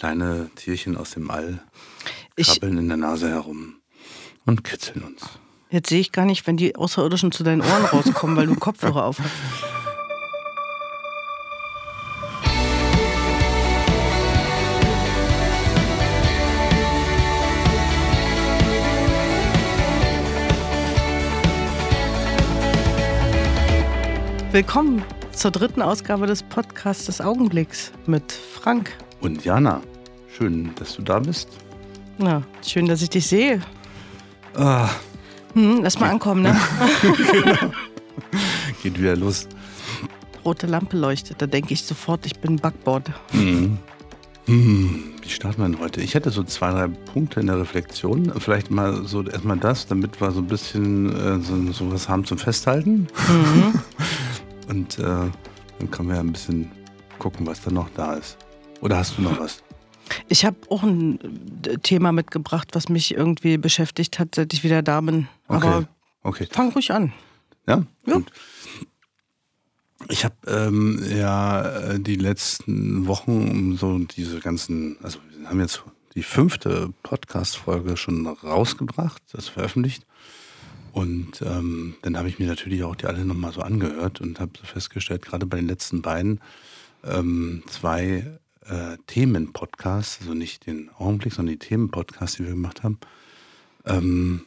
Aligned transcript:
Kleine 0.00 0.48
Tierchen 0.56 0.96
aus 0.96 1.10
dem 1.10 1.30
All 1.30 1.58
krabbeln 2.34 2.72
ich, 2.72 2.78
in 2.78 2.88
der 2.88 2.96
Nase 2.96 3.28
herum 3.28 3.74
und 4.46 4.64
kitzeln 4.64 5.02
uns. 5.02 5.20
Jetzt 5.68 5.90
sehe 5.90 6.00
ich 6.00 6.10
gar 6.10 6.24
nicht, 6.24 6.46
wenn 6.46 6.56
die 6.56 6.74
Außerirdischen 6.74 7.32
zu 7.32 7.44
deinen 7.44 7.60
Ohren 7.60 7.84
rauskommen, 7.84 8.34
weil 8.34 8.46
du 8.46 8.54
Kopfhörer 8.54 9.04
auf 9.04 9.18
hast. 9.18 9.30
Willkommen 24.52 25.02
zur 25.32 25.50
dritten 25.50 25.82
Ausgabe 25.82 26.26
des 26.26 26.42
Podcasts 26.42 27.04
des 27.04 27.20
Augenblicks 27.20 27.92
mit 28.06 28.32
Frank. 28.32 28.96
Und 29.20 29.44
Jana. 29.44 29.82
Schön, 30.36 30.70
dass 30.76 30.96
du 30.96 31.02
da 31.02 31.18
bist. 31.18 31.48
Ja, 32.18 32.42
schön, 32.64 32.86
dass 32.86 33.02
ich 33.02 33.10
dich 33.10 33.26
sehe. 33.26 33.60
Ah. 34.54 34.88
Hm, 35.54 35.80
lass 35.82 35.98
mal 35.98 36.10
ankommen, 36.10 36.42
ne? 36.42 36.56
genau. 37.02 37.72
Geht 38.82 38.98
wieder 38.98 39.16
los. 39.16 39.48
Rote 40.44 40.66
Lampe 40.66 40.96
leuchtet, 40.96 41.42
da 41.42 41.46
denke 41.46 41.74
ich 41.74 41.82
sofort, 41.82 42.24
ich 42.24 42.38
bin 42.38 42.56
Backboard. 42.56 43.10
Mhm. 43.32 43.78
Hm, 44.46 45.14
wie 45.22 45.28
starten 45.28 45.62
wir 45.62 45.68
denn 45.68 45.78
heute? 45.78 46.00
Ich 46.00 46.14
hätte 46.14 46.30
so 46.30 46.42
zwei, 46.42 46.70
drei 46.70 46.88
Punkte 46.88 47.40
in 47.40 47.46
der 47.46 47.58
Reflexion. 47.58 48.32
Vielleicht 48.38 48.70
mal 48.70 49.06
so 49.06 49.22
erstmal 49.22 49.58
das, 49.58 49.86
damit 49.86 50.20
wir 50.20 50.30
so 50.30 50.40
ein 50.40 50.46
bisschen 50.46 51.14
äh, 51.14 51.40
so, 51.40 51.72
so 51.72 51.92
was 51.92 52.08
haben 52.08 52.24
zum 52.24 52.38
Festhalten. 52.38 53.06
Mhm. 53.28 53.80
Und 54.68 54.98
äh, 54.98 55.02
dann 55.02 55.90
können 55.90 56.08
wir 56.08 56.16
ja 56.16 56.20
ein 56.22 56.32
bisschen 56.32 56.70
gucken, 57.18 57.46
was 57.46 57.60
da 57.60 57.70
noch 57.70 57.88
da 57.94 58.14
ist. 58.14 58.38
Oder 58.80 58.98
hast 58.98 59.18
du 59.18 59.22
noch 59.22 59.38
was? 59.38 59.62
Ich 60.28 60.44
habe 60.44 60.56
auch 60.68 60.82
ein 60.82 61.18
äh, 61.66 61.78
Thema 61.78 62.12
mitgebracht, 62.12 62.68
was 62.72 62.88
mich 62.88 63.14
irgendwie 63.14 63.58
beschäftigt 63.58 64.18
hat, 64.18 64.34
seit 64.34 64.52
ich 64.52 64.64
wieder 64.64 64.82
da 64.82 65.00
bin. 65.00 65.28
Okay. 65.48 65.66
Aber 65.66 65.88
okay. 66.22 66.48
fang 66.50 66.72
ruhig 66.72 66.92
an. 66.92 67.12
Ja? 67.66 67.84
ja. 68.06 68.14
Gut. 68.14 68.30
Ich 70.08 70.24
habe 70.24 70.34
ähm, 70.46 71.04
ja 71.14 71.62
äh, 71.62 72.00
die 72.00 72.16
letzten 72.16 73.06
Wochen 73.06 73.76
so 73.76 73.98
diese 73.98 74.40
ganzen, 74.40 74.96
also 75.02 75.18
wir 75.38 75.48
haben 75.48 75.60
jetzt 75.60 75.82
die 76.14 76.22
fünfte 76.22 76.92
Podcast-Folge 77.02 77.96
schon 77.96 78.26
rausgebracht, 78.26 79.22
das 79.32 79.48
veröffentlicht. 79.48 80.06
Und 80.92 81.42
ähm, 81.42 81.94
dann 82.02 82.16
habe 82.16 82.28
ich 82.28 82.38
mir 82.38 82.48
natürlich 82.48 82.82
auch 82.82 82.96
die 82.96 83.06
alle 83.06 83.24
nochmal 83.24 83.52
so 83.52 83.60
angehört 83.60 84.20
und 84.20 84.40
habe 84.40 84.52
festgestellt, 84.64 85.22
gerade 85.22 85.46
bei 85.46 85.58
den 85.58 85.68
letzten 85.68 86.02
beiden, 86.02 86.40
ähm, 87.04 87.62
zwei 87.68 88.40
äh, 88.70 88.96
Themen-Podcasts, 89.06 90.20
also 90.20 90.34
nicht 90.34 90.66
den 90.66 90.90
Augenblick, 90.98 91.32
sondern 91.32 91.54
die 91.54 91.58
Themen-Podcasts, 91.58 92.36
die 92.36 92.44
wir 92.44 92.50
gemacht 92.50 92.82
haben, 92.82 92.98
ähm, 93.84 94.46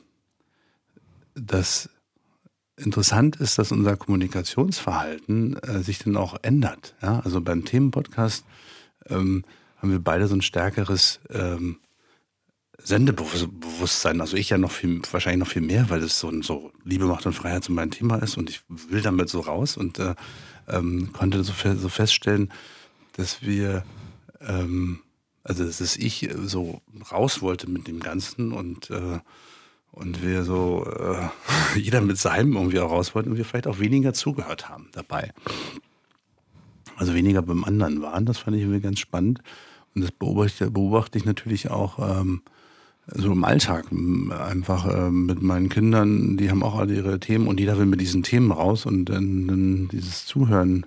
dass 1.36 1.90
interessant 2.78 3.36
ist, 3.36 3.60
dass 3.60 3.72
unser 3.72 3.98
Kommunikationsverhalten 3.98 5.58
äh, 5.58 5.84
sich 5.84 6.00
dann 6.00 6.18
auch 6.18 6.38
ändert. 6.42 6.96
Ja? 7.02 7.20
Also 7.20 7.42
beim 7.42 7.66
Themenpodcast 7.66 8.46
ähm, 9.10 9.44
haben 9.78 9.92
wir 9.92 10.00
beide 10.00 10.28
so 10.28 10.36
ein 10.36 10.42
stärkeres 10.42 11.20
ähm, 11.30 11.78
Sendebewusstsein, 12.82 14.20
also 14.20 14.36
ich 14.36 14.50
ja 14.50 14.58
noch 14.58 14.72
viel, 14.72 15.02
wahrscheinlich 15.12 15.40
noch 15.40 15.52
viel 15.52 15.62
mehr, 15.62 15.90
weil 15.90 16.02
es 16.02 16.20
so, 16.20 16.42
so 16.42 16.72
Liebe, 16.84 17.06
Macht 17.06 17.26
und 17.26 17.34
Freiheit 17.34 17.64
so 17.64 17.72
mein 17.72 17.92
Thema 17.92 18.18
ist 18.18 18.38
und 18.38 18.50
ich 18.50 18.62
will 18.68 19.02
damit 19.02 19.30
so 19.30 19.40
raus 19.40 19.78
und 19.78 20.00
äh, 20.00 20.16
ähm, 20.68 21.12
konnte 21.14 21.44
so, 21.44 21.54
so, 21.76 21.90
feststellen, 21.90 22.52
dass 23.14 23.42
wir, 23.42 23.84
ähm, 24.48 25.00
also 25.44 25.66
dass 25.66 25.98
ich 25.98 26.30
so 26.46 26.82
raus 27.12 27.42
wollte 27.42 27.70
mit 27.70 27.88
dem 27.88 28.00
Ganzen 28.00 28.52
und, 28.54 28.90
äh, 28.90 29.20
und 29.92 30.24
wir 30.24 30.44
so, 30.44 30.86
äh, 30.86 31.28
jeder 31.80 32.02
mit 32.02 32.18
seinem 32.18 32.56
irgendwie 32.56 32.80
auch 32.80 32.92
raus 32.92 33.14
wollten 33.14 33.32
und 33.32 33.38
wir 33.38 33.46
vielleicht 33.46 33.68
auch 33.68 33.80
weniger 33.80 34.14
zugehört 34.14 34.70
haben 34.70 34.90
dabei. 34.94 35.34
Also 36.96 37.14
weniger 37.14 37.42
beim 37.42 37.64
anderen 37.64 38.02
waren, 38.02 38.26
das 38.26 38.38
fand 38.38 38.56
ich 38.56 38.64
irgendwie 38.64 38.82
ganz 38.82 39.00
spannend. 39.00 39.42
Und 39.96 40.02
das 40.02 40.12
beobachte, 40.12 40.72
beobachte 40.72 41.18
ich 41.18 41.26
natürlich 41.26 41.70
auch 41.70 42.00
ähm, 42.00 42.42
so 43.08 43.32
im 43.32 43.44
Alltag 43.44 43.86
einfach 43.92 44.88
äh, 44.88 45.12
mit 45.12 45.42
meinen 45.42 45.70
Kindern, 45.70 46.38
die 46.38 46.50
haben 46.50 46.64
auch 46.64 46.76
alle 46.76 46.96
ihre 46.96 47.20
Themen 47.20 47.48
und 47.48 47.60
jeder 47.60 47.78
will 47.78 47.86
mit 47.86 48.00
diesen 48.00 48.24
Themen 48.24 48.52
raus 48.52 48.86
und 48.86 49.06
dann, 49.06 49.48
dann 49.48 49.88
dieses 49.90 50.26
Zuhören 50.26 50.86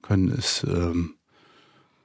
können 0.00 0.28
ist 0.28 0.64
ähm, 0.64 1.14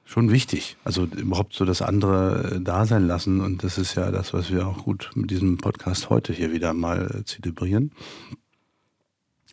schon 0.08 0.30
wichtig. 0.30 0.78
Also 0.84 1.04
überhaupt 1.04 1.52
so 1.52 1.66
das 1.66 1.82
andere 1.82 2.54
äh, 2.54 2.60
da 2.62 2.86
sein 2.86 3.06
lassen 3.06 3.42
und 3.42 3.62
das 3.62 3.76
ist 3.76 3.94
ja 3.94 4.10
das, 4.10 4.32
was 4.32 4.50
wir 4.50 4.66
auch 4.66 4.84
gut 4.84 5.10
mit 5.14 5.30
diesem 5.30 5.58
Podcast 5.58 6.08
heute 6.08 6.32
hier 6.32 6.50
wieder 6.50 6.72
mal 6.72 7.14
äh, 7.14 7.24
zelebrieren. 7.24 7.92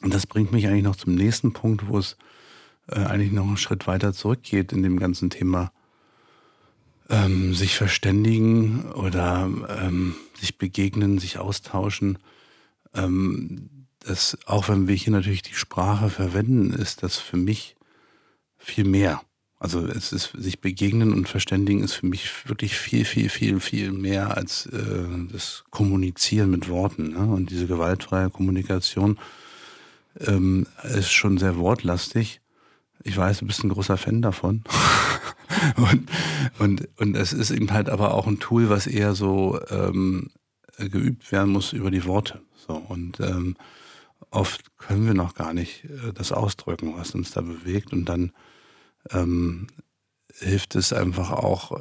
Und 0.02 0.14
das 0.14 0.26
bringt 0.26 0.54
mich 0.54 0.66
eigentlich 0.68 0.86
noch 0.86 0.96
zum 0.96 1.14
nächsten 1.14 1.52
Punkt, 1.52 1.90
wo 1.90 1.98
es 1.98 2.16
äh, 2.88 3.02
eigentlich 3.02 3.34
noch 3.34 3.46
einen 3.46 3.58
Schritt 3.58 3.86
weiter 3.86 4.14
zurückgeht 4.14 4.72
in 4.72 4.82
dem 4.82 4.98
ganzen 4.98 5.30
Thema 5.30 5.74
ähm, 7.10 7.54
sich 7.54 7.76
verständigen 7.76 8.94
oder 8.94 9.50
ähm, 9.68 10.16
sich 10.40 10.58
begegnen, 10.58 11.20
sich 11.20 11.38
austauschen. 11.38 12.18
Ähm, 12.94 13.88
das, 14.00 14.38
auch 14.46 14.70
wenn 14.70 14.88
wir 14.88 14.96
hier 14.96 15.12
natürlich 15.12 15.42
die 15.42 15.54
Sprache 15.54 16.10
verwenden, 16.10 16.72
ist 16.72 17.04
das 17.04 17.18
für 17.18 17.38
mich 17.38 17.76
viel 18.58 18.86
mehr. 18.86 19.22
Also 19.58 19.86
es 19.88 20.12
ist 20.12 20.34
sich 20.38 20.60
begegnen 20.60 21.14
und 21.14 21.30
verständigen 21.30 21.84
ist 21.84 21.94
für 21.94 22.06
mich 22.06 22.48
wirklich 22.48 22.78
viel, 22.78 23.06
viel, 23.06 23.30
viel, 23.30 23.60
viel 23.60 23.92
mehr 23.92 24.36
als 24.36 24.66
äh, 24.68 25.06
das 25.32 25.64
Kommunizieren 25.70 26.50
mit 26.50 26.68
Worten. 26.68 27.10
Ne? 27.10 27.20
Und 27.20 27.50
diese 27.50 27.66
gewaltfreie 27.66 28.30
Kommunikation 28.30 29.18
ähm, 30.20 30.68
ist 30.84 31.12
schon 31.12 31.38
sehr 31.38 31.58
wortlastig. 31.58 32.42
Ich 33.04 33.16
weiß, 33.16 33.40
du 33.40 33.46
bist 33.46 33.64
ein 33.64 33.70
großer 33.70 33.98
Fan 33.98 34.22
davon. 34.22 34.64
und, 35.78 36.10
und, 36.60 36.90
und 36.98 37.16
es 37.16 37.32
ist 37.32 37.52
eben 37.52 37.72
halt 37.72 37.90
aber 37.90 38.14
auch 38.14 38.28
ein 38.28 38.40
Tool, 38.40 38.70
was 38.70 38.88
eher 38.88 39.16
so 39.16 39.60
ähm, 39.70 40.32
geübt 40.78 41.32
werden 41.32 41.52
muss 41.52 41.72
über 41.72 41.92
die 41.92 42.06
Worte. 42.06 42.42
So, 42.68 42.74
und 42.74 43.20
ähm, 43.22 43.56
oft 44.32 44.78
können 44.78 45.06
wir 45.06 45.14
noch 45.14 45.34
gar 45.34 45.54
nicht 45.54 45.86
äh, 45.86 46.14
das 46.14 46.32
ausdrücken, 46.32 46.94
was 46.98 47.16
uns 47.16 47.32
da 47.32 47.42
bewegt. 47.42 47.94
Und 47.94 48.06
dann 48.06 48.34
ähm, 49.12 49.68
hilft 50.34 50.76
es 50.76 50.94
einfach 50.94 51.32
auch, 51.32 51.80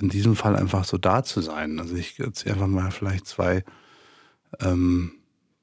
in 0.00 0.08
diesem 0.08 0.36
Fall 0.36 0.56
einfach 0.56 0.84
so 0.84 0.98
da 0.98 1.24
zu 1.24 1.40
sein. 1.40 1.80
Also 1.80 1.96
ich 1.96 2.18
erzähle 2.18 2.54
einfach 2.54 2.66
mal 2.66 2.90
vielleicht 2.90 3.26
zwei 3.26 3.64
ähm, 4.60 5.12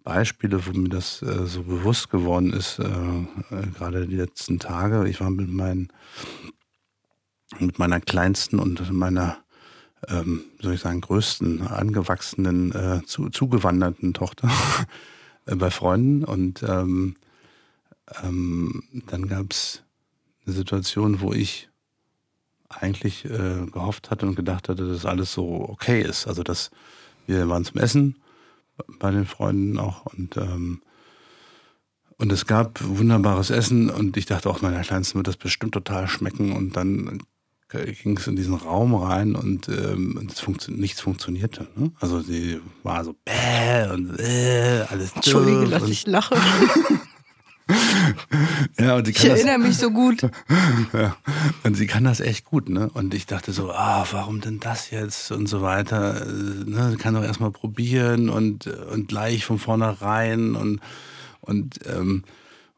Beispiele, 0.03 0.65
wo 0.65 0.71
mir 0.71 0.89
das 0.89 1.21
äh, 1.21 1.45
so 1.45 1.63
bewusst 1.63 2.09
geworden 2.09 2.51
ist, 2.51 2.79
äh, 2.79 2.83
äh, 2.85 3.67
gerade 3.77 4.07
die 4.07 4.15
letzten 4.15 4.59
Tage. 4.59 5.07
Ich 5.07 5.21
war 5.21 5.29
mit 5.29 5.49
meinen 5.49 5.91
mit 7.59 7.77
meiner 7.77 7.99
kleinsten 7.99 8.59
und 8.59 8.91
meiner, 8.91 9.37
ähm, 10.07 10.45
soll 10.59 10.73
ich 10.73 10.81
sagen, 10.81 11.01
größten, 11.01 11.61
angewachsenen, 11.61 12.71
äh, 12.71 13.01
zu, 13.05 13.29
zugewanderten 13.29 14.13
Tochter 14.13 14.49
bei 15.45 15.69
Freunden. 15.69 16.23
Und 16.23 16.63
ähm, 16.63 17.15
ähm, 18.23 18.83
dann 19.07 19.27
gab 19.27 19.51
es 19.51 19.83
eine 20.45 20.55
Situation, 20.55 21.21
wo 21.21 21.33
ich 21.33 21.69
eigentlich 22.69 23.25
äh, 23.25 23.65
gehofft 23.71 24.09
hatte 24.09 24.25
und 24.25 24.35
gedacht 24.35 24.69
hatte, 24.69 24.87
dass 24.87 25.05
alles 25.05 25.31
so 25.33 25.67
okay 25.69 26.01
ist. 26.01 26.27
Also 26.27 26.43
dass 26.43 26.71
wir 27.27 27.47
waren 27.47 27.65
zum 27.65 27.79
Essen 27.79 28.17
bei 28.99 29.11
den 29.11 29.25
Freunden 29.25 29.77
auch 29.79 30.05
und 30.05 30.37
ähm, 30.37 30.81
und 32.17 32.31
es 32.31 32.45
gab 32.45 32.79
wunderbares 32.81 33.49
Essen 33.49 33.89
und 33.89 34.15
ich 34.17 34.25
dachte 34.25 34.49
auch, 34.49 34.61
meiner 34.61 34.81
Kleinsten 34.81 35.17
wird 35.17 35.27
das 35.27 35.35
bestimmt 35.35 35.73
total 35.73 36.07
schmecken. 36.07 36.53
Und 36.53 36.77
dann 36.77 37.19
ging 38.03 38.17
es 38.17 38.27
in 38.27 38.35
diesen 38.35 38.53
Raum 38.53 38.93
rein 38.93 39.35
und 39.35 39.67
ähm, 39.67 40.29
funktio 40.33 40.73
nichts 40.73 41.01
funktionierte. 41.01 41.67
Ne? 41.75 41.91
Also 41.99 42.21
sie 42.21 42.61
war 42.83 43.03
so 43.03 43.13
bäh 43.25 43.91
und 43.91 44.19
äh, 44.19 44.85
alles 44.89 45.13
Entschuldige, 45.13 45.67
dass 45.67 45.89
ich 45.89 46.05
lache. 46.05 46.35
ja, 48.79 48.95
und 48.95 49.05
sie 49.05 49.13
kann 49.13 49.25
ich 49.25 49.31
erinnere 49.31 49.59
das, 49.59 49.67
mich 49.67 49.77
so 49.77 49.91
gut. 49.91 50.21
ja, 50.93 51.15
und 51.63 51.75
sie 51.75 51.87
kann 51.87 52.03
das 52.03 52.19
echt 52.19 52.45
gut, 52.45 52.69
ne? 52.69 52.89
Und 52.93 53.13
ich 53.13 53.25
dachte 53.25 53.53
so, 53.53 53.71
ah, 53.71 54.05
warum 54.11 54.41
denn 54.41 54.59
das 54.59 54.91
jetzt 54.91 55.31
und 55.31 55.47
so 55.47 55.61
weiter. 55.61 56.25
Ne? 56.25 56.91
Sie 56.91 56.97
kann 56.97 57.13
doch 57.13 57.23
erstmal 57.23 57.51
probieren 57.51 58.29
und, 58.29 58.67
und 58.67 59.07
gleich 59.07 59.45
von 59.45 59.59
vornherein 59.59 60.55
und 60.55 60.81
und 61.41 61.79
ähm, 61.87 62.23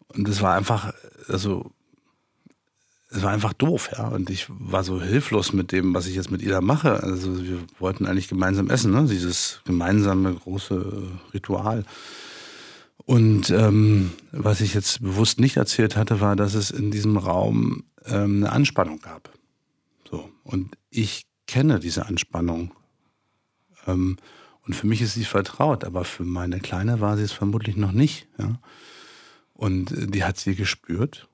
und 0.09 0.27
es 0.29 0.41
war 0.41 0.55
einfach, 0.55 0.93
also 1.27 1.71
es 3.09 3.21
war 3.21 3.31
einfach 3.31 3.53
doof, 3.53 3.89
ja. 3.95 4.07
Und 4.07 4.29
ich 4.29 4.47
war 4.49 4.83
so 4.83 5.01
hilflos 5.01 5.53
mit 5.53 5.71
dem, 5.71 5.93
was 5.93 6.07
ich 6.07 6.15
jetzt 6.15 6.31
mit 6.31 6.41
ihr 6.41 6.51
da 6.51 6.61
mache. 6.61 7.03
Also 7.03 7.43
wir 7.43 7.59
wollten 7.79 8.05
eigentlich 8.05 8.27
gemeinsam 8.27 8.69
essen, 8.69 8.91
ne? 8.91 9.05
Dieses 9.09 9.61
gemeinsame 9.65 10.33
große 10.33 11.03
Ritual. 11.33 11.85
Und 13.05 13.51
ähm, 13.51 14.11
was 14.31 14.61
ich 14.61 14.73
jetzt 14.73 15.01
bewusst 15.01 15.39
nicht 15.39 15.57
erzählt 15.57 15.95
hatte, 15.95 16.21
war, 16.21 16.35
dass 16.35 16.55
es 16.55 16.71
in 16.71 16.89
diesem 16.89 17.17
Raum 17.17 17.83
ähm, 18.05 18.37
eine 18.37 18.51
Anspannung 18.51 18.99
gab. 18.99 19.31
So. 20.09 20.29
Und 20.43 20.75
ich 20.89 21.25
kenne, 21.47 21.79
diese 21.79 22.07
Anspannung. 22.07 22.73
Ähm, 23.85 24.17
und 24.65 24.73
für 24.75 24.87
mich 24.87 25.01
ist 25.01 25.13
sie 25.13 25.25
vertraut, 25.25 25.83
aber 25.83 26.03
für 26.03 26.23
meine 26.23 26.59
Kleine 26.59 26.99
war 26.99 27.17
sie 27.17 27.23
es 27.23 27.31
vermutlich 27.31 27.75
noch 27.77 27.91
nicht. 27.91 28.27
Ja? 28.39 28.59
Und 29.53 29.91
äh, 29.91 30.07
die 30.07 30.23
hat 30.23 30.37
sie 30.37 30.55
gespürt 30.55 31.27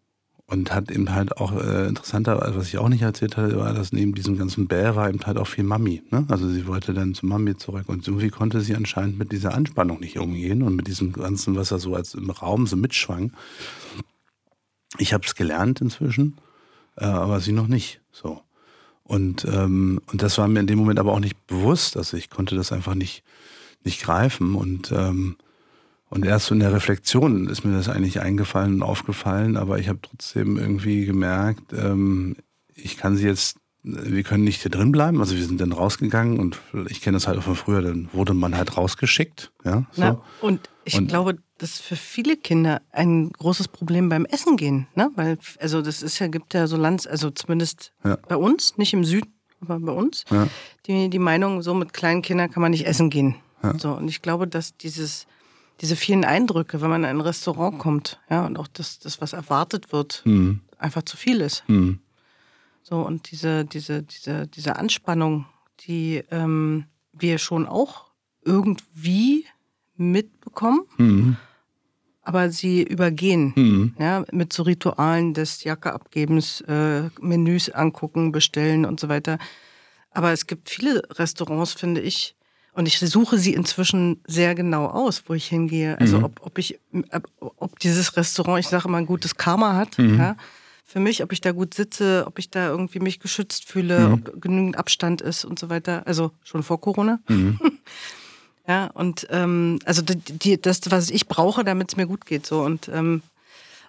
und 0.52 0.74
hat 0.74 0.92
eben 0.92 1.14
halt 1.16 1.38
auch 1.38 1.54
äh, 1.54 1.88
interessanter, 1.88 2.52
was 2.54 2.68
ich 2.68 2.78
auch 2.78 2.90
nicht 2.90 3.02
erzählt 3.02 3.38
hatte, 3.38 3.58
war, 3.58 3.74
dass 3.74 3.94
neben 3.94 4.14
diesem 4.14 4.38
ganzen 4.38 4.68
Bär 4.68 4.98
war 4.98 5.08
eben 5.08 5.22
halt 5.26 5.38
auch 5.38 5.48
viel 5.48 5.64
Mami. 5.64 6.04
Ne? 6.12 6.26
Also 6.28 6.50
sie 6.50 6.68
wollte 6.68 6.94
dann 6.94 7.14
zu 7.14 7.26
Mami 7.26 7.56
zurück 7.56 7.88
und 7.88 8.06
irgendwie 8.06 8.30
konnte 8.30 8.60
sie 8.60 8.76
anscheinend 8.76 9.18
mit 9.18 9.32
dieser 9.32 9.54
Anspannung 9.54 10.02
nicht 10.02 10.20
umgehen 10.20 10.62
und 10.62 10.76
mit 10.76 10.88
diesem 10.88 11.14
ganzen, 11.14 11.56
was 11.56 11.72
er 11.72 11.80
so 11.80 11.96
als 11.96 12.16
im 12.16 12.30
Raum 12.30 12.68
so 12.68 12.76
mitschwang. 12.76 13.32
Ich 14.98 15.14
habe 15.14 15.26
es 15.26 15.36
gelernt 15.36 15.80
inzwischen, 15.80 16.36
äh, 16.98 17.06
aber 17.06 17.40
sie 17.40 17.54
noch 17.54 17.68
nicht. 17.68 18.02
So. 18.12 18.42
Und, 19.06 19.46
ähm, 19.46 20.02
und 20.12 20.22
das 20.22 20.38
war 20.38 20.50
mir 20.50 20.60
in 20.60 20.68
dem 20.68 20.80
Moment 20.80 21.00
aber 21.00 21.14
auch 21.14 21.22
nicht 21.22 21.48
bewusst. 21.48 21.96
Also 21.96 22.18
ich 22.18 22.30
konnte 22.30 22.58
das 22.58 22.74
einfach 22.74 22.94
nicht, 22.94 23.24
nicht 23.86 24.02
greifen. 24.02 24.56
Und 24.56 24.92
ähm, 24.92 25.38
und 26.12 26.26
erst 26.26 26.48
so 26.48 26.54
in 26.54 26.60
der 26.60 26.74
Reflexion 26.74 27.48
ist 27.48 27.64
mir 27.64 27.74
das 27.74 27.88
eigentlich 27.88 28.20
eingefallen 28.20 28.76
und 28.76 28.84
aufgefallen, 28.84 29.56
aber 29.56 29.80
ich 29.80 29.88
habe 29.88 30.00
trotzdem 30.02 30.58
irgendwie 30.58 31.06
gemerkt, 31.06 31.72
ähm, 31.72 32.36
ich 32.76 32.98
kann 32.98 33.16
sie 33.16 33.26
jetzt, 33.26 33.56
wir 33.82 34.22
können 34.24 34.44
nicht 34.44 34.62
hier 34.62 34.72
drin 34.72 34.92
bleiben. 34.92 35.22
Also 35.22 35.38
wir 35.38 35.46
sind 35.46 35.62
dann 35.62 35.72
rausgegangen 35.72 36.38
und 36.38 36.60
ich 36.90 37.00
kenne 37.00 37.16
das 37.16 37.28
halt 37.28 37.38
auch 37.38 37.44
von 37.44 37.56
früher, 37.56 37.82
dann 37.82 38.10
wurde 38.12 38.34
man 38.34 38.58
halt 38.58 38.76
rausgeschickt. 38.76 39.54
Ja, 39.64 39.86
so. 39.92 40.02
Na, 40.02 40.22
und 40.42 40.70
ich 40.84 40.98
und, 40.98 41.08
glaube, 41.08 41.38
das 41.58 41.72
ist 41.72 41.82
für 41.82 41.96
viele 41.96 42.36
Kinder 42.36 42.82
ein 42.92 43.32
großes 43.32 43.70
Problem 43.70 44.10
beim 44.10 44.26
Essen 44.26 44.58
gehen. 44.58 44.88
Ne? 44.96 45.12
Weil, 45.16 45.38
also 45.62 45.82
das 45.82 46.04
ist 46.04 46.20
ja, 46.20 46.28
gibt 46.28 46.54
ja 46.54 46.68
so 46.68 46.76
Land, 46.76 47.08
also 47.08 47.30
zumindest 47.32 47.94
ja. 48.04 48.18
bei 48.28 48.36
uns, 48.36 48.78
nicht 48.78 48.92
im 48.92 49.06
Süden, 49.06 49.34
aber 49.62 49.80
bei 49.80 49.94
uns, 49.94 50.26
ja. 50.30 50.50
die, 50.88 51.10
die 51.10 51.20
Meinung, 51.20 51.62
so 51.62 51.74
mit 51.74 51.94
kleinen 51.94 52.22
Kindern 52.22 52.52
kann 52.52 52.62
man 52.62 52.72
nicht 52.72 52.86
essen 52.86 53.10
gehen. 53.10 53.36
Ja. 53.64 53.80
So, 53.80 53.94
und 53.94 54.10
ich 54.10 54.22
glaube, 54.22 54.46
dass 54.46 54.76
dieses 54.76 55.26
diese 55.82 55.96
vielen 55.96 56.24
Eindrücke, 56.24 56.82
wenn 56.82 56.90
man 56.90 57.04
in 57.04 57.10
ein 57.10 57.22
Restaurant 57.22 57.80
kommt, 57.80 58.20
ja, 58.30 58.46
und 58.46 58.58
auch 58.58 58.68
das, 58.68 59.00
das 59.00 59.20
was 59.20 59.34
erwartet 59.34 59.92
wird, 59.92 60.22
mhm. 60.26 60.62
einfach 60.78 61.04
zu 61.04 61.18
viel 61.18 61.42
ist. 61.42 61.64
Mhm. 61.68 62.00
So, 62.84 62.98
und 63.02 63.32
diese, 63.32 63.66
diese, 63.66 64.04
diese, 64.04 64.48
diese 64.48 64.76
Anspannung, 64.76 65.46
die 65.82 66.24
ähm, 66.30 66.86
wir 67.14 67.38
schon 67.40 67.66
auch 67.66 68.12
irgendwie 68.44 69.46
mitbekommen, 69.96 70.82
mhm. 70.98 71.38
aber 72.22 72.52
sie 72.52 72.84
übergehen, 72.84 73.54
mhm. 73.56 73.96
ja, 74.00 74.24
mit 74.32 74.54
so 74.54 74.64
Ritualen 74.64 75.34
des 75.34 75.64
Jackeabgebens, 75.64 76.62
äh, 76.62 77.10
Menüs 77.20 77.70
angucken, 77.70 78.32
bestellen 78.32 78.86
und 78.86 79.00
so 79.00 79.10
weiter. 79.10 79.40
Aber 80.12 80.32
es 80.32 80.46
gibt 80.46 80.70
viele 80.70 81.02
Restaurants, 81.12 81.74
finde 81.74 82.02
ich, 82.02 82.36
und 82.74 82.88
ich 82.88 83.00
suche 83.00 83.38
sie 83.38 83.54
inzwischen 83.54 84.22
sehr 84.26 84.56
genau 84.56 84.88
aus, 84.88 85.24
wo 85.28 85.34
ich 85.34 85.48
hingehe. 85.48 86.00
Also 86.00 86.20
mhm. 86.20 86.24
ob, 86.24 86.46
ob 86.46 86.58
ich, 86.58 86.80
ob 87.40 87.80
dieses 87.80 88.16
Restaurant, 88.16 88.60
ich 88.60 88.68
sage 88.68 88.88
immer, 88.88 88.98
ein 88.98 89.06
gutes 89.06 89.36
Karma 89.36 89.76
hat, 89.76 89.98
mhm. 89.98 90.18
ja, 90.18 90.36
für 90.86 91.00
mich, 91.00 91.24
ob 91.24 91.32
ich 91.32 91.42
da 91.42 91.52
gut 91.52 91.74
sitze, 91.74 92.26
ob 92.28 92.40
ich 92.40 92.50
da 92.50 92.68
irgendwie 92.68 93.00
mich 93.00 93.20
geschützt 93.20 93.66
fühle, 93.66 94.08
mhm. 94.08 94.14
ob 94.14 94.42
genügend 94.42 94.78
Abstand 94.78 95.22
ist 95.22 95.46
und 95.46 95.60
so 95.60 95.70
weiter. 95.70 96.06
Also 96.06 96.32
schon 96.44 96.64
vor 96.64 96.80
Corona. 96.82 97.20
Mhm. 97.28 97.60
ja, 98.68 98.88
und 98.88 99.28
ähm, 99.32 99.80
also 99.86 100.02
die, 100.02 100.60
das, 100.60 100.82
was 100.90 101.10
ich 101.10 101.28
brauche, 101.28 101.64
damit 101.64 101.92
es 101.92 101.98
mir 101.98 102.08
gut 102.08 102.26
geht. 102.26 102.46
So 102.46 102.62
und 102.62 102.90
ähm, 102.94 103.22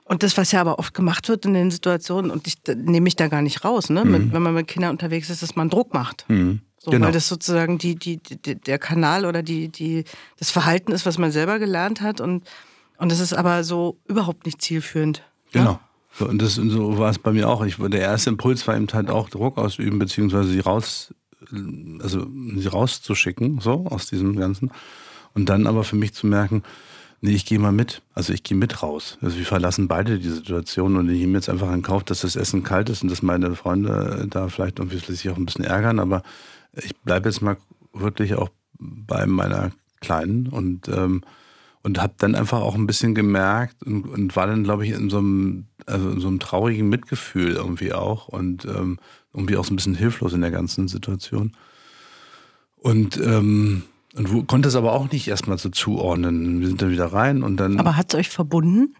und 0.04 0.24
das, 0.24 0.36
was 0.36 0.50
ja 0.50 0.60
aber 0.60 0.80
oft 0.80 0.94
gemacht 0.94 1.28
wird 1.28 1.46
in 1.46 1.54
den 1.54 1.70
Situationen, 1.70 2.32
und 2.32 2.48
ich 2.48 2.58
nehme 2.66 3.02
mich 3.04 3.14
da 3.14 3.28
gar 3.28 3.40
nicht 3.40 3.64
raus, 3.64 3.88
ne? 3.88 4.04
Mhm. 4.04 4.32
wenn 4.32 4.42
man 4.42 4.54
mit 4.54 4.66
Kindern 4.66 4.90
unterwegs 4.90 5.30
ist, 5.30 5.42
dass 5.42 5.54
man 5.54 5.70
Druck 5.70 5.94
macht. 5.94 6.24
Mhm. 6.28 6.60
So, 6.84 6.90
genau. 6.90 7.06
Weil 7.06 7.12
das 7.12 7.28
sozusagen 7.28 7.78
die, 7.78 7.94
die, 7.94 8.16
die, 8.16 8.56
der 8.56 8.78
Kanal 8.78 9.24
oder 9.24 9.44
die, 9.44 9.68
die, 9.68 10.02
das 10.38 10.50
Verhalten 10.50 10.90
ist, 10.90 11.06
was 11.06 11.16
man 11.16 11.30
selber 11.30 11.60
gelernt 11.60 12.00
hat. 12.00 12.20
Und, 12.20 12.42
und 12.98 13.12
das 13.12 13.20
ist 13.20 13.34
aber 13.34 13.62
so 13.62 13.98
überhaupt 14.08 14.46
nicht 14.46 14.60
zielführend. 14.60 15.22
Genau. 15.52 15.64
Ja? 15.72 15.80
So, 16.18 16.28
und 16.28 16.42
das, 16.42 16.54
so 16.54 16.98
war 16.98 17.10
es 17.10 17.20
bei 17.20 17.30
mir 17.30 17.48
auch. 17.48 17.64
Ich, 17.64 17.76
der 17.76 18.00
erste 18.00 18.30
Impuls 18.30 18.66
war 18.66 18.76
eben 18.76 18.88
halt 18.92 19.10
auch 19.10 19.28
Druck 19.28 19.58
ausüben, 19.58 20.00
beziehungsweise 20.00 20.48
sie 20.48 20.58
raus, 20.58 21.14
also 22.00 22.26
sie 22.56 22.66
rauszuschicken, 22.66 23.60
so 23.60 23.86
aus 23.86 24.06
diesem 24.08 24.34
Ganzen. 24.34 24.72
Und 25.34 25.48
dann 25.50 25.68
aber 25.68 25.84
für 25.84 25.96
mich 25.96 26.14
zu 26.14 26.26
merken, 26.26 26.64
nee, 27.22 27.32
ich 27.32 27.46
gehe 27.46 27.58
mal 27.58 27.72
mit. 27.72 28.02
Also 28.12 28.34
ich 28.34 28.42
gehe 28.42 28.56
mit 28.56 28.82
raus. 28.82 29.16
Also 29.22 29.38
wir 29.38 29.46
verlassen 29.46 29.88
beide 29.88 30.18
die 30.18 30.28
Situation 30.28 30.96
und 30.96 31.08
ich 31.08 31.20
nehme 31.20 31.38
jetzt 31.38 31.48
einfach 31.48 31.72
in 31.72 31.82
Kauf, 31.82 32.04
dass 32.04 32.20
das 32.20 32.36
Essen 32.36 32.62
kalt 32.62 32.90
ist 32.90 33.02
und 33.02 33.10
dass 33.10 33.22
meine 33.22 33.54
Freunde 33.54 34.26
da 34.28 34.48
vielleicht 34.48 34.78
irgendwie 34.78 34.98
sich 34.98 35.30
auch 35.30 35.36
ein 35.36 35.46
bisschen 35.46 35.64
ärgern, 35.64 35.98
aber 35.98 36.22
ich 36.74 36.94
bleibe 36.96 37.28
jetzt 37.28 37.40
mal 37.40 37.56
wirklich 37.94 38.34
auch 38.34 38.50
bei 38.78 39.26
meiner 39.26 39.70
Kleinen 40.00 40.48
und, 40.48 40.88
ähm, 40.88 41.22
und 41.84 42.02
habe 42.02 42.14
dann 42.18 42.34
einfach 42.34 42.60
auch 42.60 42.74
ein 42.74 42.86
bisschen 42.86 43.14
gemerkt 43.14 43.82
und, 43.84 44.04
und 44.04 44.34
war 44.34 44.48
dann, 44.48 44.64
glaube 44.64 44.84
ich, 44.84 44.92
in 44.92 45.08
so 45.08 45.18
einem, 45.18 45.66
also 45.86 46.10
in 46.10 46.20
so 46.20 46.28
einem 46.28 46.40
traurigen 46.40 46.88
Mitgefühl 46.88 47.52
irgendwie 47.52 47.92
auch 47.92 48.28
und 48.28 48.64
ähm, 48.64 48.98
irgendwie 49.32 49.56
auch 49.56 49.64
so 49.64 49.72
ein 49.72 49.76
bisschen 49.76 49.94
hilflos 49.94 50.32
in 50.32 50.40
der 50.40 50.50
ganzen 50.50 50.88
Situation. 50.88 51.52
Und, 52.76 53.16
ähm, 53.18 53.84
und 54.14 54.32
wo, 54.32 54.42
konnte 54.42 54.68
es 54.68 54.76
aber 54.76 54.92
auch 54.92 55.10
nicht 55.10 55.28
erstmal 55.28 55.58
so 55.58 55.68
zuordnen. 55.70 56.60
Wir 56.60 56.68
sind 56.68 56.82
dann 56.82 56.90
wieder 56.90 57.12
rein 57.12 57.42
und 57.42 57.56
dann. 57.56 57.78
Aber 57.78 57.96
hat 57.96 58.12
es 58.12 58.18
euch 58.18 58.28
verbunden? 58.28 58.94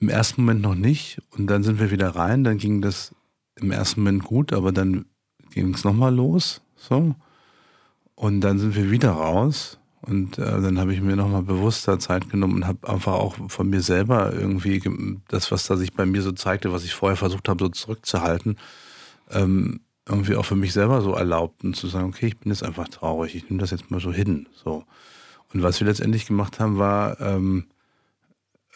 Im 0.00 0.08
ersten 0.08 0.42
Moment 0.42 0.60
noch 0.60 0.74
nicht. 0.74 1.22
Und 1.30 1.46
dann 1.46 1.62
sind 1.62 1.80
wir 1.80 1.90
wieder 1.90 2.10
rein. 2.10 2.44
Dann 2.44 2.58
ging 2.58 2.82
das 2.82 3.14
im 3.54 3.70
ersten 3.70 4.00
Moment 4.00 4.24
gut, 4.24 4.52
aber 4.52 4.72
dann 4.72 5.06
ging 5.52 5.72
es 5.72 5.84
nochmal 5.84 6.14
los. 6.14 6.60
So. 6.76 7.14
Und 8.14 8.40
dann 8.42 8.58
sind 8.58 8.76
wir 8.76 8.90
wieder 8.90 9.12
raus. 9.12 9.78
Und 10.02 10.38
äh, 10.38 10.60
dann 10.60 10.78
habe 10.78 10.92
ich 10.92 11.00
mir 11.00 11.16
nochmal 11.16 11.42
bewusster 11.42 11.98
Zeit 11.98 12.28
genommen 12.30 12.56
und 12.56 12.66
habe 12.66 12.88
einfach 12.88 13.14
auch 13.14 13.36
von 13.48 13.68
mir 13.68 13.80
selber 13.80 14.32
irgendwie 14.32 14.80
das, 15.28 15.50
was 15.50 15.66
da 15.66 15.76
sich 15.76 15.94
bei 15.94 16.06
mir 16.06 16.22
so 16.22 16.32
zeigte, 16.32 16.72
was 16.72 16.84
ich 16.84 16.94
vorher 16.94 17.16
versucht 17.16 17.48
habe, 17.48 17.64
so 17.64 17.68
zurückzuhalten, 17.70 18.56
ähm, 19.30 19.80
irgendwie 20.08 20.36
auch 20.36 20.44
für 20.44 20.56
mich 20.56 20.72
selber 20.72 21.00
so 21.00 21.12
erlaubt 21.12 21.64
und 21.64 21.74
zu 21.74 21.88
sagen, 21.88 22.08
okay, 22.08 22.28
ich 22.28 22.38
bin 22.38 22.52
jetzt 22.52 22.62
einfach 22.62 22.88
traurig, 22.88 23.34
ich 23.34 23.44
nehme 23.44 23.60
das 23.60 23.70
jetzt 23.70 23.90
mal 23.90 24.00
so 24.00 24.12
hin. 24.12 24.48
So. 24.52 24.84
Und 25.52 25.62
was 25.62 25.80
wir 25.80 25.86
letztendlich 25.86 26.26
gemacht 26.26 26.60
haben, 26.60 26.78
war, 26.78 27.20
ähm, 27.20 27.66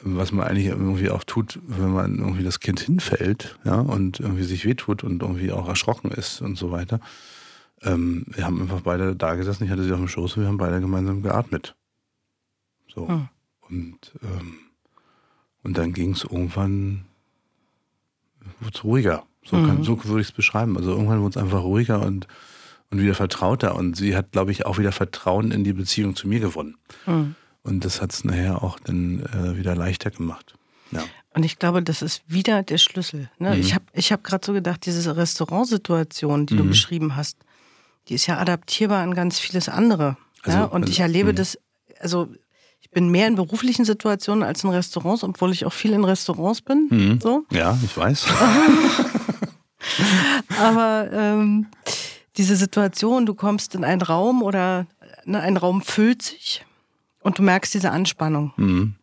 was 0.03 0.32
man 0.32 0.47
eigentlich 0.47 0.67
irgendwie 0.67 1.11
auch 1.11 1.25
tut, 1.25 1.59
wenn 1.67 1.93
man 1.93 2.19
irgendwie 2.19 2.43
das 2.43 2.61
Kind 2.61 2.81
hinfällt, 2.81 3.59
ja, 3.65 3.81
und 3.81 4.19
irgendwie 4.19 4.44
sich 4.44 4.65
wehtut 4.65 5.05
und 5.05 5.23
irgendwie 5.23 5.53
auch 5.53 5.69
erschrocken 5.69 6.11
ist 6.11 6.41
und 6.41 6.56
so 6.56 6.71
weiter 6.73 7.00
ähm, 7.82 8.25
wir 8.29 8.44
haben 8.44 8.61
einfach 8.61 8.82
beide 8.82 9.17
da 9.17 9.35
gesessen, 9.35 9.65
ich 9.65 9.71
hatte 9.71 9.84
sie 9.84 9.93
auf 9.93 9.99
dem 9.99 10.08
Schoß 10.08 10.37
und 10.37 10.43
wir 10.43 10.49
haben 10.49 10.58
beide 10.58 10.81
gemeinsam 10.81 11.22
geatmet. 11.22 11.77
So. 12.89 13.08
Hm. 13.08 13.29
Und, 13.69 14.13
ähm, 14.22 14.58
und 15.63 15.79
dann 15.79 15.93
ging 15.93 16.13
es 16.13 16.25
irgendwann 16.25 17.05
ruhiger. 18.82 19.25
So, 19.44 19.56
mhm. 19.56 19.85
so 19.85 20.05
würde 20.05 20.20
ich 20.20 20.29
es 20.29 20.32
beschreiben. 20.32 20.77
Also 20.77 20.91
irgendwann 20.91 21.20
wurde 21.20 21.39
es 21.39 21.43
einfach 21.43 21.63
ruhiger 21.63 22.03
und, 22.03 22.27
und 22.91 23.01
wieder 23.01 23.15
vertrauter. 23.15 23.75
Und 23.75 23.97
sie 23.97 24.17
hat, 24.17 24.32
glaube 24.32 24.53
ich, 24.53 24.67
auch 24.67 24.79
wieder 24.79 24.93
Vertrauen 24.93 25.51
in 25.51 25.65
die 25.65 25.73
Beziehung 25.73 26.15
zu 26.17 26.29
mir 26.29 26.41
gewonnen. 26.41 26.77
Mhm. 27.06 27.35
Und 27.63 27.85
das 27.85 28.01
hat 28.01 28.13
es 28.13 28.25
nachher 28.25 28.63
auch 28.63 28.79
dann 28.81 29.20
äh, 29.20 29.56
wieder 29.56 29.75
leichter 29.75 30.11
gemacht. 30.11 30.55
Ja. 30.93 31.03
Und 31.35 31.44
ich 31.44 31.59
glaube, 31.59 31.82
das 31.82 32.03
ist 32.03 32.23
wieder 32.27 32.63
der 32.63 32.79
Schlüssel. 32.79 33.31
Ne? 33.39 33.55
Mhm. 33.55 33.61
Ich 33.61 33.75
habe 33.75 33.85
ich 33.93 34.13
hab 34.13 34.25
gerade 34.25 34.44
so 34.44 34.53
gedacht, 34.53 34.85
diese 34.87 35.17
Restaurantsituation, 35.17 36.47
die 36.47 36.56
du 36.56 36.65
mhm. 36.65 36.69
beschrieben 36.69 37.17
hast, 37.17 37.39
die 38.09 38.15
ist 38.15 38.27
ja 38.27 38.39
adaptierbar 38.39 39.03
an 39.03 39.15
ganz 39.15 39.39
vieles 39.39 39.69
andere. 39.69 40.17
Also, 40.43 40.59
ja? 40.59 40.65
Und 40.65 40.82
also, 40.82 40.91
ich 40.93 41.01
erlebe 41.01 41.31
mh. 41.31 41.35
das, 41.35 41.59
also 42.01 42.29
ich 42.81 42.91
bin 42.91 43.11
mehr 43.11 43.29
in 43.29 43.37
beruflichen 43.37 43.85
Situationen 43.85 44.43
als 44.43 44.65
in 44.65 44.70
Restaurants, 44.70 45.23
obwohl 45.23 45.53
ich 45.53 45.65
auch 45.65 45.73
viel 45.73 45.93
in 45.93 46.05
Restaurants 46.05 46.63
bin. 46.63 46.89
Mhm. 46.91 47.20
So. 47.20 47.44
Ja, 47.53 47.79
ich 47.85 47.97
weiß. 47.97 48.27
Aber 50.59 51.09
ähm, 51.13 51.67
diese 52.37 52.57
Situation, 52.57 53.27
du 53.27 53.35
kommst 53.35 53.75
in 53.75 53.85
einen 53.85 54.03
Raum 54.03 54.43
oder 54.43 54.87
ne, 55.25 55.41
ein 55.41 55.57
Raum 55.57 55.83
füllt 55.83 56.23
sich 56.23 56.65
und 57.23 57.39
du 57.39 57.43
merkst 57.43 57.75
diese 57.75 57.91
Anspannung. 57.91 58.53
Mhm. 58.57 58.95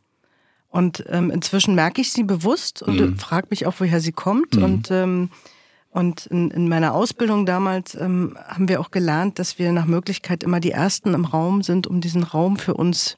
Und 0.69 1.03
ähm, 1.09 1.31
inzwischen 1.31 1.75
merke 1.75 2.01
ich 2.01 2.11
sie 2.11 2.23
bewusst 2.23 2.81
und 2.81 2.99
mhm. 2.99 3.17
frage 3.17 3.47
mich 3.49 3.65
auch, 3.65 3.75
woher 3.79 4.01
sie 4.01 4.11
kommt. 4.11 4.55
Mhm. 4.55 4.63
Und 4.63 4.91
ähm, 4.91 5.29
und 5.97 6.27
in, 6.27 6.51
in 6.51 6.69
meiner 6.69 6.93
Ausbildung 6.93 7.47
damals 7.47 7.95
ähm, 7.95 8.37
haben 8.47 8.69
wir 8.69 8.79
auch 8.81 8.91
gelernt, 8.91 9.39
dass 9.39 9.57
wir 9.57 9.71
nach 9.71 9.87
Möglichkeit 9.87 10.43
immer 10.43 10.59
die 10.59 10.69
Ersten 10.69 11.15
im 11.15 11.25
Raum 11.25 11.63
sind, 11.63 11.87
um 11.87 12.01
diesen 12.01 12.21
Raum 12.21 12.57
für 12.57 12.75
uns 12.75 13.17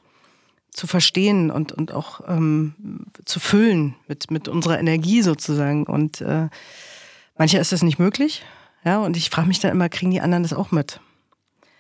zu 0.71 0.87
verstehen 0.87 1.51
und, 1.51 1.73
und 1.73 1.91
auch 1.91 2.21
ähm, 2.27 2.73
zu 3.25 3.41
füllen 3.41 3.95
mit, 4.07 4.31
mit 4.31 4.47
unserer 4.47 4.79
Energie 4.79 5.21
sozusagen. 5.21 5.83
Und 5.83 6.21
äh, 6.21 6.47
mancher 7.39 7.59
ist 7.59 7.71
das 7.71 7.81
nicht 7.81 7.97
möglich. 7.97 8.43
Ja, 8.85 8.99
und 8.99 9.17
ich 9.17 9.31
frage 9.31 9.47
mich 9.47 9.59
dann 9.59 9.71
immer, 9.71 9.89
kriegen 9.89 10.11
die 10.11 10.21
anderen 10.21 10.43
das 10.43 10.53
auch 10.53 10.71
mit? 10.71 11.01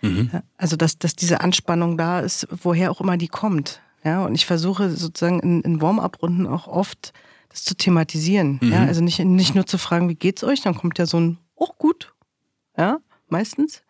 Mhm. 0.01 0.31
Ja, 0.33 0.41
also, 0.57 0.75
dass, 0.75 0.97
dass 0.97 1.15
diese 1.15 1.41
Anspannung 1.41 1.97
da 1.97 2.21
ist, 2.21 2.47
woher 2.63 2.89
auch 2.89 3.01
immer 3.01 3.17
die 3.17 3.27
kommt. 3.27 3.81
Ja, 4.03 4.25
und 4.25 4.33
ich 4.33 4.45
versuche 4.45 4.89
sozusagen 4.89 5.39
in, 5.41 5.61
in 5.61 5.81
Warm-up-Runden 5.81 6.47
auch 6.47 6.67
oft 6.67 7.13
das 7.49 7.63
zu 7.63 7.75
thematisieren. 7.75 8.59
Mhm. 8.61 8.71
Ja, 8.71 8.85
also 8.85 9.03
nicht, 9.03 9.19
nicht 9.19 9.55
nur 9.55 9.65
zu 9.65 9.77
fragen, 9.77 10.09
wie 10.09 10.15
geht's 10.15 10.43
euch, 10.43 10.61
dann 10.61 10.75
kommt 10.75 10.97
ja 10.97 11.05
so 11.05 11.19
ein, 11.19 11.37
oh 11.55 11.69
gut, 11.77 12.13
ja, 12.77 12.99
meistens. 13.27 13.83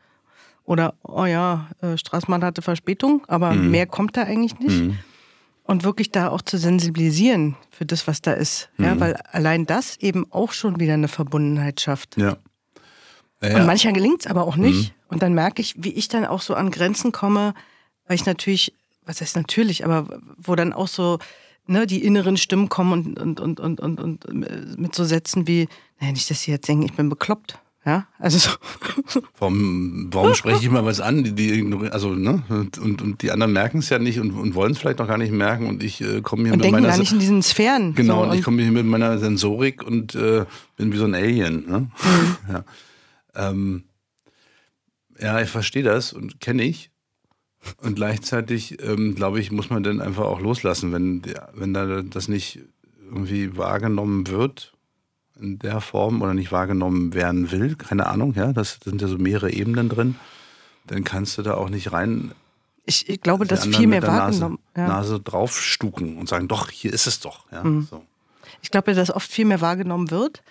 Oder, 0.65 0.95
oh 1.03 1.25
ja, 1.25 1.69
äh, 1.81 1.97
Straßmann 1.97 2.43
hatte 2.43 2.61
Verspätung, 2.61 3.23
aber 3.27 3.53
mhm. 3.53 3.71
mehr 3.71 3.87
kommt 3.87 4.17
da 4.17 4.23
eigentlich 4.23 4.59
nicht. 4.59 4.95
Und 5.69 5.83
wirklich 5.83 6.11
da 6.11 6.29
auch 6.29 6.41
zu 6.41 6.57
sensibilisieren 6.57 7.55
für 7.69 7.85
das, 7.85 8.07
was 8.07 8.23
da 8.23 8.33
ist. 8.33 8.69
Mhm. 8.77 8.85
Ja, 8.85 8.99
weil 8.99 9.15
allein 9.31 9.67
das 9.67 9.97
eben 9.97 10.25
auch 10.31 10.51
schon 10.51 10.79
wieder 10.79 10.95
eine 10.95 11.07
Verbundenheit 11.07 11.79
schafft. 11.79 12.17
Ja. 12.17 12.37
ja, 13.43 13.49
ja. 13.49 13.57
Und 13.57 13.67
manchmal 13.67 13.93
gelingt 13.93 14.21
es 14.21 14.27
aber 14.27 14.47
auch 14.47 14.55
nicht. 14.55 14.89
Mhm. 14.89 14.95
Und 15.09 15.21
dann 15.21 15.35
merke 15.35 15.61
ich, 15.61 15.75
wie 15.77 15.91
ich 15.91 16.07
dann 16.07 16.25
auch 16.25 16.41
so 16.41 16.55
an 16.55 16.71
Grenzen 16.71 17.11
komme, 17.11 17.53
weil 18.07 18.15
ich 18.15 18.25
natürlich, 18.25 18.73
was 19.05 19.21
heißt 19.21 19.35
natürlich, 19.35 19.85
aber 19.85 20.07
wo 20.37 20.55
dann 20.55 20.73
auch 20.73 20.87
so 20.87 21.19
ne, 21.67 21.85
die 21.85 22.03
inneren 22.03 22.35
Stimmen 22.35 22.67
kommen 22.69 23.15
und, 23.15 23.39
und, 23.39 23.59
und, 23.59 23.59
und, 23.59 23.99
und, 23.99 24.25
und 24.25 24.25
äh, 24.25 24.75
mit 24.75 24.95
so 24.95 25.03
Sätzen 25.03 25.45
wie, 25.45 25.69
naja, 25.99 26.13
nicht, 26.13 26.31
dass 26.31 26.41
sie 26.41 26.51
jetzt 26.51 26.67
denken, 26.67 26.85
ich 26.85 26.93
bin 26.93 27.09
bekloppt. 27.09 27.59
Ja, 27.85 28.07
also 28.17 28.37
so. 28.37 29.21
Warum, 29.39 30.09
warum 30.11 30.35
spreche 30.35 30.61
ich 30.61 30.69
mal 30.69 30.83
was 30.83 30.99
an? 30.99 31.23
Die, 31.23 31.33
die, 31.33 31.89
also, 31.91 32.13
ne? 32.13 32.43
Und, 32.49 33.01
und 33.01 33.21
die 33.21 33.31
anderen 33.31 33.53
merken 33.53 33.77
es 33.77 33.89
ja 33.89 33.99
nicht 33.99 34.19
und, 34.19 34.31
und 34.31 34.53
wollen 34.53 34.73
es 34.73 34.79
vielleicht 34.79 34.99
noch 34.99 35.07
gar 35.07 35.17
nicht 35.17 35.31
merken. 35.31 35.67
Und 35.67 35.81
ich 35.81 36.01
äh, 36.01 36.21
komme 36.21 36.43
hier 36.43 36.53
und 36.53 36.57
mit 36.57 36.65
denken 36.65 36.81
meiner. 36.81 36.89
gar 36.89 36.97
nicht 36.97 37.13
in 37.13 37.19
diesen 37.19 37.41
Sphären. 37.41 37.95
Genau, 37.95 38.25
so, 38.25 38.31
und, 38.31 38.37
ich 38.37 38.43
komme 38.43 38.61
hier 38.61 38.71
mit 38.71 38.85
meiner 38.85 39.17
Sensorik 39.17 39.81
und 39.81 40.13
äh, 40.13 40.45
bin 40.75 40.91
wie 40.91 40.97
so 40.97 41.05
ein 41.05 41.15
Alien. 41.15 41.65
Ne? 41.67 41.79
Mhm. 41.79 42.37
ja. 42.53 42.65
Ähm, 43.35 43.83
ja, 45.17 45.41
ich 45.41 45.49
verstehe 45.49 45.83
das 45.83 46.11
und 46.11 46.41
kenne 46.41 46.63
ich. 46.63 46.91
Und 47.81 47.95
gleichzeitig, 47.95 48.81
ähm, 48.83 49.15
glaube 49.15 49.39
ich, 49.39 49.51
muss 49.51 49.69
man 49.69 49.83
dann 49.83 50.01
einfach 50.01 50.25
auch 50.25 50.41
loslassen, 50.41 50.91
wenn, 50.91 51.21
wenn 51.53 51.73
da 51.73 52.01
das 52.01 52.27
nicht 52.27 52.59
irgendwie 53.09 53.57
wahrgenommen 53.57 54.27
wird 54.27 54.73
in 55.39 55.59
der 55.59 55.81
Form 55.81 56.21
oder 56.21 56.33
nicht 56.33 56.51
wahrgenommen 56.51 57.13
werden 57.13 57.51
will, 57.51 57.75
keine 57.75 58.07
Ahnung, 58.07 58.33
ja, 58.35 58.53
das 58.53 58.79
sind 58.83 59.01
ja 59.01 59.07
so 59.07 59.17
mehrere 59.17 59.51
Ebenen 59.51 59.89
drin, 59.89 60.15
dann 60.87 61.03
kannst 61.03 61.37
du 61.37 61.41
da 61.41 61.55
auch 61.55 61.69
nicht 61.69 61.91
rein. 61.91 62.31
Ich, 62.85 63.07
ich 63.07 63.21
glaube, 63.21 63.45
das 63.45 63.65
viel 63.65 63.87
mehr 63.87 64.01
wahrgenommen. 64.03 64.59
Nase, 64.73 64.87
ja. 64.89 64.95
Nase 64.95 65.19
draufstucken 65.19 66.17
und 66.17 66.27
sagen, 66.27 66.47
doch, 66.47 66.69
hier 66.69 66.91
ist 66.91 67.07
es 67.07 67.19
doch. 67.19 67.45
Ja, 67.51 67.63
mhm. 67.63 67.87
so. 67.89 68.03
Ich 68.61 68.71
glaube, 68.71 68.93
dass 68.93 69.11
oft 69.11 69.31
viel 69.31 69.45
mehr 69.45 69.61
wahrgenommen 69.61 70.11
wird, 70.11 70.41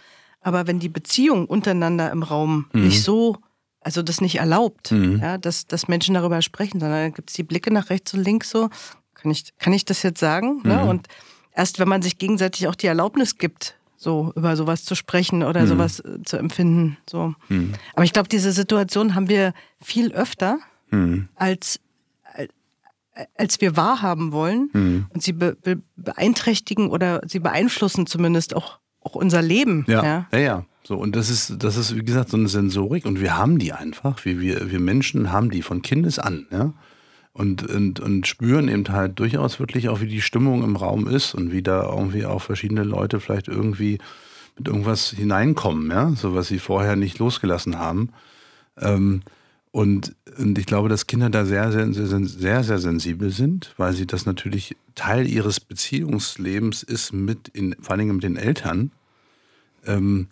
aber 0.41 0.67
wenn 0.67 0.79
die 0.79 0.89
Beziehung 0.89 1.47
untereinander 1.47 2.11
im 2.11 2.23
Raum 2.23 2.67
mhm. 2.73 2.85
nicht 2.85 3.03
so 3.03 3.39
also 3.81 4.03
das 4.03 4.21
nicht 4.21 4.37
erlaubt, 4.37 4.91
mhm. 4.91 5.21
ja, 5.23 5.39
dass, 5.39 5.67
dass 5.67 5.89
Menschen 5.89 6.15
darüber 6.15 6.43
sprechen, 6.43 6.81
sondern 6.81 7.05
dann 7.05 7.13
gibt 7.15 7.31
es 7.31 7.37
die 7.37 7.43
Blicke 7.43 7.73
nach 7.73 7.91
rechts 7.91 8.13
und 8.13 8.23
links 8.23 8.51
so, 8.51 8.69
kann 9.15 9.31
ich, 9.31 9.57
kann 9.59 9.73
ich 9.73 9.85
das 9.85 10.03
jetzt 10.03 10.21
sagen? 10.21 10.61
Ne? 10.63 10.75
Mhm. 10.75 10.81
Ne? 10.81 10.91
Und 10.91 11.09
erst 11.53 11.79
wenn 11.79 11.89
man 11.89 12.03
sich 12.03 12.19
gegenseitig 12.19 12.69
auch 12.69 12.75
die 12.75 12.87
Erlaubnis 12.87 13.39
gibt, 13.39 13.78
so 13.99 14.33
über 14.37 14.57
sowas 14.57 14.85
zu 14.85 14.95
sprechen 14.95 15.43
oder 15.43 15.63
mhm. 15.63 15.67
sowas 15.67 16.01
äh, 16.01 16.23
zu 16.25 16.39
empfinden. 16.39 16.97
So. 17.11 17.35
Mhm. 17.49 17.73
Aber 17.95 18.05
ich 18.05 18.13
glaube, 18.13 18.29
diese 18.29 18.53
Situation 18.53 19.15
haben 19.15 19.29
wir 19.29 19.53
viel 19.83 20.13
öfter, 20.13 20.61
mhm. 20.91 21.29
als, 21.35 21.81
als 23.37 23.61
wir 23.61 23.77
wahrhaben 23.77 24.31
wollen. 24.33 24.71
Mhm. 24.73 25.07
Und 25.13 25.23
sie 25.23 25.33
be 25.33 25.57
be 25.61 25.83
beeinträchtigen 25.97 26.89
oder 26.91 27.23
sie 27.27 27.41
beeinflussen 27.41 28.07
zumindest 28.07 28.55
auch, 28.55 28.79
auch 29.01 29.17
unser 29.17 29.43
Leben. 29.43 29.85
Ja, 29.89 30.05
ja, 30.05 30.27
ja. 30.33 30.39
ja. 30.39 30.65
So, 30.85 30.97
und 30.97 31.17
das 31.17 31.29
ist, 31.29 31.57
das 31.59 31.77
ist, 31.77 31.97
wie 31.97 32.05
gesagt, 32.05 32.31
so 32.31 32.37
eine 32.37 32.49
Sensorik 32.49 33.05
und 33.05 33.21
wir 33.21 33.37
haben 33.37 33.59
die 33.59 33.73
einfach. 33.73 34.25
Wir, 34.25 34.41
wir, 34.41 34.71
wir 34.71 34.81
Menschen 34.81 35.33
haben 35.33 35.51
die 35.51 35.61
von 35.61 35.83
Kindes 35.83 36.19
an, 36.19 36.47
ja 36.51 36.73
und, 37.39 37.63
und, 37.71 38.01
und 38.01 38.27
spüren 38.27 38.67
eben 38.67 38.89
halt 38.89 39.21
durchaus 39.21 39.61
wirklich 39.61 39.89
auch, 39.89 40.01
wie 40.01 40.09
die 40.09 40.21
Stimmung 40.21 40.65
im 40.65 40.75
Raum 40.75 41.07
ist 41.07 41.35
und 41.35 41.53
wie 41.53 41.63
da 41.63 41.85
irgendwie 41.89 42.27
auch 42.27 42.43
verschiedene 42.43 42.83
Leute 42.83 43.21
vielleicht 43.21 43.47
irgendwie 43.47 43.99
mit 44.59 44.67
irgendwas 44.67 45.11
hineinkommen, 45.11 45.89
ja, 45.89 46.11
so 46.17 46.35
was 46.35 46.49
sie 46.49 46.59
vorher 46.59 46.97
nicht 46.97 47.21
losgelassen 47.21 47.79
haben. 47.79 48.11
Ähm, 48.77 49.23
und, 49.71 50.17
und 50.37 50.59
ich 50.59 50.67
glaube, 50.67 50.89
dass 50.89 51.07
Kinder 51.07 51.31
da 51.31 51.45
sehr, 51.45 51.71
sehr, 51.71 51.93
sehr, 51.93 52.07
sehr, 52.27 52.65
sehr 52.65 52.79
sensibel 52.79 53.31
sind, 53.31 53.73
weil 53.77 53.93
sie 53.93 54.07
das 54.09 54.27
natürlich 54.27 54.77
Teil 54.97 55.29
ihres 55.29 55.61
Beziehungslebens 55.61 56.83
ist 56.83 57.13
mit, 57.13 57.47
in, 57.47 57.77
vor 57.81 57.93
allen 57.93 58.01
Dingen 58.01 58.17
mit 58.17 58.25
den 58.25 58.37
Eltern, 58.37 58.91
ähm, 59.87 60.27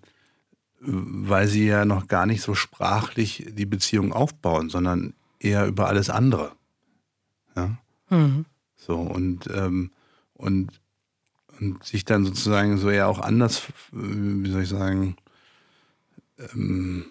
weil 0.81 1.47
sie 1.47 1.69
ja 1.69 1.85
noch 1.85 2.09
gar 2.09 2.27
nicht 2.27 2.43
so 2.43 2.55
sprachlich 2.55 3.47
die 3.57 3.67
Beziehung 3.67 4.13
aufbauen, 4.13 4.71
sondern 4.71 5.15
eher 5.39 5.69
über 5.69 5.87
alles 5.87 6.11
andere. 6.11 6.51
Ja? 7.57 7.79
Mhm. 8.11 8.45
So, 8.77 8.97
und, 8.97 9.49
ähm, 9.53 9.91
und, 10.35 10.81
und 11.59 11.83
sich 11.85 12.05
dann 12.05 12.25
sozusagen 12.25 12.79
so 12.79 12.91
eher 12.91 13.09
auch 13.09 13.19
anders, 13.19 13.63
wie 13.93 14.51
soll 14.51 14.63
ich 14.63 14.69
sagen, 14.69 15.17
ähm, 16.39 17.07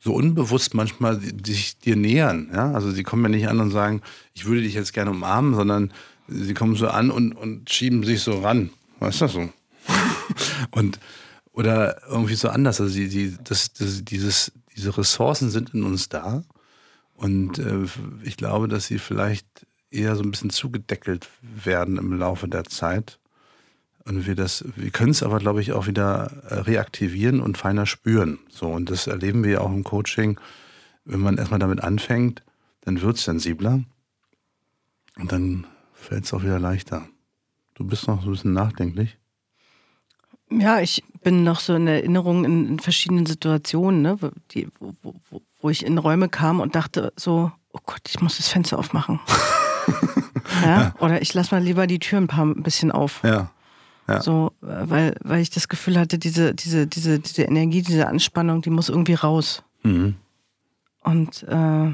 so 0.00 0.14
unbewusst 0.14 0.74
manchmal 0.74 1.20
sich 1.44 1.78
dir 1.78 1.96
nähern. 1.96 2.50
Ja? 2.52 2.72
Also 2.72 2.90
sie 2.90 3.02
kommen 3.02 3.24
ja 3.24 3.28
nicht 3.30 3.48
an 3.48 3.60
und 3.60 3.70
sagen, 3.70 4.02
ich 4.34 4.44
würde 4.44 4.62
dich 4.62 4.74
jetzt 4.74 4.92
gerne 4.92 5.10
umarmen, 5.10 5.54
sondern 5.54 5.92
sie 6.28 6.54
kommen 6.54 6.76
so 6.76 6.88
an 6.88 7.10
und, 7.10 7.32
und 7.32 7.70
schieben 7.70 8.04
sich 8.04 8.20
so 8.20 8.40
ran. 8.40 8.70
Weißt 9.00 9.22
du 9.22 9.28
so? 9.28 9.52
und 10.70 11.00
oder 11.52 12.00
irgendwie 12.08 12.36
so 12.36 12.48
anders. 12.48 12.80
Also 12.80 12.94
die, 12.94 13.08
die, 13.08 13.36
das, 13.42 13.72
das, 13.72 14.04
dieses, 14.04 14.52
diese 14.76 14.96
Ressourcen 14.96 15.50
sind 15.50 15.74
in 15.74 15.82
uns 15.82 16.08
da. 16.08 16.44
Und 17.18 17.58
äh, 17.58 17.84
ich 18.22 18.36
glaube, 18.36 18.68
dass 18.68 18.86
sie 18.86 19.00
vielleicht 19.00 19.66
eher 19.90 20.14
so 20.14 20.22
ein 20.22 20.30
bisschen 20.30 20.50
zugedeckelt 20.50 21.28
werden 21.42 21.96
im 21.98 22.16
Laufe 22.16 22.46
der 22.46 22.62
Zeit. 22.64 23.18
Und 24.04 24.24
wir 24.26 24.36
das, 24.36 24.64
wir 24.76 24.90
können 24.90 25.10
es 25.10 25.24
aber, 25.24 25.40
glaube 25.40 25.60
ich, 25.60 25.72
auch 25.72 25.88
wieder 25.88 26.30
äh, 26.48 26.54
reaktivieren 26.60 27.40
und 27.40 27.58
feiner 27.58 27.86
spüren. 27.86 28.38
So, 28.48 28.68
und 28.68 28.88
das 28.88 29.08
erleben 29.08 29.42
wir 29.42 29.50
ja 29.50 29.60
auch 29.62 29.72
im 29.72 29.82
Coaching. 29.82 30.38
Wenn 31.04 31.18
man 31.18 31.38
erstmal 31.38 31.58
damit 31.58 31.82
anfängt, 31.82 32.44
dann 32.82 33.00
wird 33.00 33.16
es 33.16 33.24
sensibler. 33.24 33.82
Und 35.16 35.32
dann 35.32 35.66
fällt 35.94 36.24
es 36.24 36.32
auch 36.32 36.44
wieder 36.44 36.60
leichter. 36.60 37.08
Du 37.74 37.84
bist 37.84 38.06
noch 38.06 38.22
so 38.22 38.28
ein 38.28 38.32
bisschen 38.32 38.52
nachdenklich. 38.52 39.18
Ja, 40.50 40.80
ich 40.80 41.02
bin 41.20 41.44
noch 41.44 41.60
so 41.60 41.74
in 41.74 41.86
Erinnerung 41.86 42.44
in, 42.44 42.68
in 42.68 42.78
verschiedenen 42.78 43.26
Situationen, 43.26 44.02
ne, 44.02 44.18
die, 44.52 44.68
wo, 44.78 44.94
wo, 45.02 45.42
wo 45.60 45.70
ich 45.70 45.84
in 45.84 45.98
Räume 45.98 46.28
kam 46.28 46.60
und 46.60 46.74
dachte 46.74 47.12
so, 47.16 47.52
oh 47.72 47.78
Gott, 47.86 48.02
ich 48.08 48.20
muss 48.20 48.36
das 48.36 48.48
Fenster 48.48 48.78
aufmachen. 48.78 49.20
ja? 50.62 50.66
ja? 50.66 50.94
Oder 50.98 51.22
ich 51.22 51.34
lasse 51.34 51.54
mal 51.54 51.62
lieber 51.62 51.86
die 51.86 51.98
Tür 51.98 52.18
ein 52.18 52.26
paar 52.26 52.44
ein 52.44 52.62
bisschen 52.62 52.92
auf. 52.92 53.22
Ja. 53.24 53.50
ja. 54.06 54.20
So, 54.20 54.52
weil, 54.60 55.14
weil 55.22 55.40
ich 55.40 55.50
das 55.50 55.68
Gefühl 55.68 55.98
hatte, 55.98 56.18
diese, 56.18 56.54
diese, 56.54 56.86
diese, 56.86 57.18
diese 57.18 57.42
Energie, 57.42 57.82
diese 57.82 58.08
Anspannung, 58.08 58.62
die 58.62 58.70
muss 58.70 58.88
irgendwie 58.88 59.14
raus. 59.14 59.62
Mhm. 59.82 60.16
Und, 61.02 61.42
äh, 61.44 61.92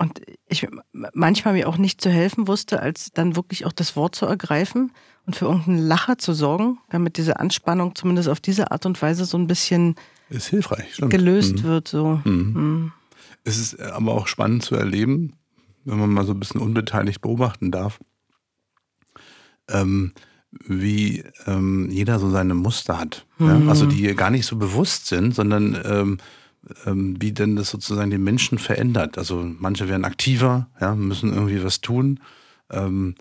und 0.00 0.22
ich 0.48 0.66
manchmal 1.12 1.52
mir 1.52 1.68
auch 1.68 1.76
nicht 1.76 2.00
zu 2.00 2.08
helfen 2.08 2.48
wusste, 2.48 2.80
als 2.80 3.10
dann 3.12 3.36
wirklich 3.36 3.66
auch 3.66 3.72
das 3.72 3.96
Wort 3.96 4.14
zu 4.14 4.24
ergreifen 4.24 4.92
und 5.26 5.36
für 5.36 5.44
irgendeinen 5.44 5.86
Lacher 5.86 6.16
zu 6.16 6.32
sorgen, 6.32 6.78
damit 6.88 7.18
diese 7.18 7.38
Anspannung 7.38 7.94
zumindest 7.94 8.30
auf 8.30 8.40
diese 8.40 8.70
Art 8.70 8.86
und 8.86 9.00
Weise 9.02 9.26
so 9.26 9.36
ein 9.36 9.46
bisschen 9.46 9.96
ist 10.30 10.48
hilfreich, 10.48 10.94
stimmt. 10.94 11.10
gelöst 11.10 11.56
mhm. 11.56 11.62
wird. 11.64 11.88
So. 11.88 12.18
Mhm. 12.24 12.32
Mhm. 12.32 12.92
Es 13.44 13.58
ist 13.58 13.78
aber 13.78 14.14
auch 14.14 14.26
spannend 14.26 14.62
zu 14.62 14.74
erleben, 14.74 15.34
wenn 15.84 15.98
man 15.98 16.08
mal 16.08 16.24
so 16.24 16.32
ein 16.32 16.40
bisschen 16.40 16.62
unbeteiligt 16.62 17.20
beobachten 17.20 17.70
darf, 17.70 18.00
ähm, 19.68 20.14
wie 20.50 21.24
ähm, 21.46 21.90
jeder 21.90 22.18
so 22.18 22.30
seine 22.30 22.54
Muster 22.54 22.98
hat. 22.98 23.26
Mhm. 23.36 23.46
Ja? 23.46 23.68
Also 23.68 23.84
die 23.84 24.14
gar 24.14 24.30
nicht 24.30 24.46
so 24.46 24.56
bewusst 24.56 25.08
sind, 25.08 25.34
sondern 25.34 25.78
ähm, 25.84 26.18
wie 26.62 27.32
denn 27.32 27.56
das 27.56 27.70
sozusagen 27.70 28.10
den 28.10 28.22
Menschen 28.22 28.58
verändert. 28.58 29.16
Also 29.16 29.36
manche 29.58 29.88
werden 29.88 30.04
aktiver, 30.04 30.68
ja, 30.80 30.94
müssen 30.94 31.32
irgendwie 31.32 31.64
was 31.64 31.80
tun, 31.80 32.20
ähm, 32.70 33.14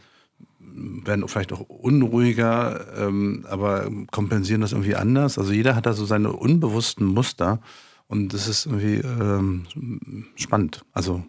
werden 0.60 1.28
vielleicht 1.28 1.54
auch 1.54 1.62
unruhiger, 1.62 2.86
ähm, 2.98 3.46
aber 3.50 3.90
kompensieren 4.12 4.62
das 4.62 4.74
irgendwie 4.74 4.96
anders. 4.96 5.38
Also 5.38 5.52
jeder 5.54 5.76
hat 5.76 5.86
da 5.86 5.94
so 5.94 6.06
seine 6.06 6.34
unbewussten 6.34 7.06
Muster 7.06 7.60
und 8.08 8.34
das 8.34 8.48
ist 8.48 8.66
irgendwie 8.66 8.96
ähm, 8.96 10.26
spannend. 10.36 10.84
Also, 10.92 11.24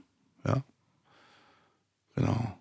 ja. 0.46 0.62
Genau. 2.16 2.56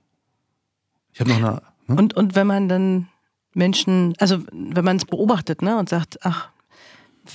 Ich 1.13 1.19
habe 1.19 1.29
noch 1.31 1.37
eine. 1.37 1.61
Hm? 1.87 1.97
Und, 1.97 2.15
und 2.15 2.35
wenn 2.35 2.47
man 2.47 2.69
dann 2.69 3.07
Menschen, 3.53 4.13
also 4.19 4.43
wenn 4.51 4.85
man 4.85 4.97
es 4.97 5.05
beobachtet, 5.05 5.61
ne, 5.61 5.77
und 5.77 5.89
sagt, 5.89 6.19
ach, 6.23 6.49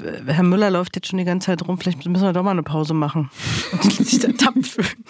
Herr 0.01 0.43
Müller 0.43 0.71
läuft 0.71 0.97
jetzt 0.97 1.09
schon 1.09 1.19
die 1.19 1.25
ganze 1.25 1.47
Zeit 1.47 1.67
rum, 1.67 1.79
vielleicht 1.79 2.05
müssen 2.07 2.25
wir 2.25 2.33
doch 2.33 2.43
mal 2.43 2.51
eine 2.51 2.63
Pause 2.63 2.95
machen. 2.95 3.31
Und 3.73 3.93
sich 3.93 4.21
da 4.21 4.53
fühlen. 4.63 5.05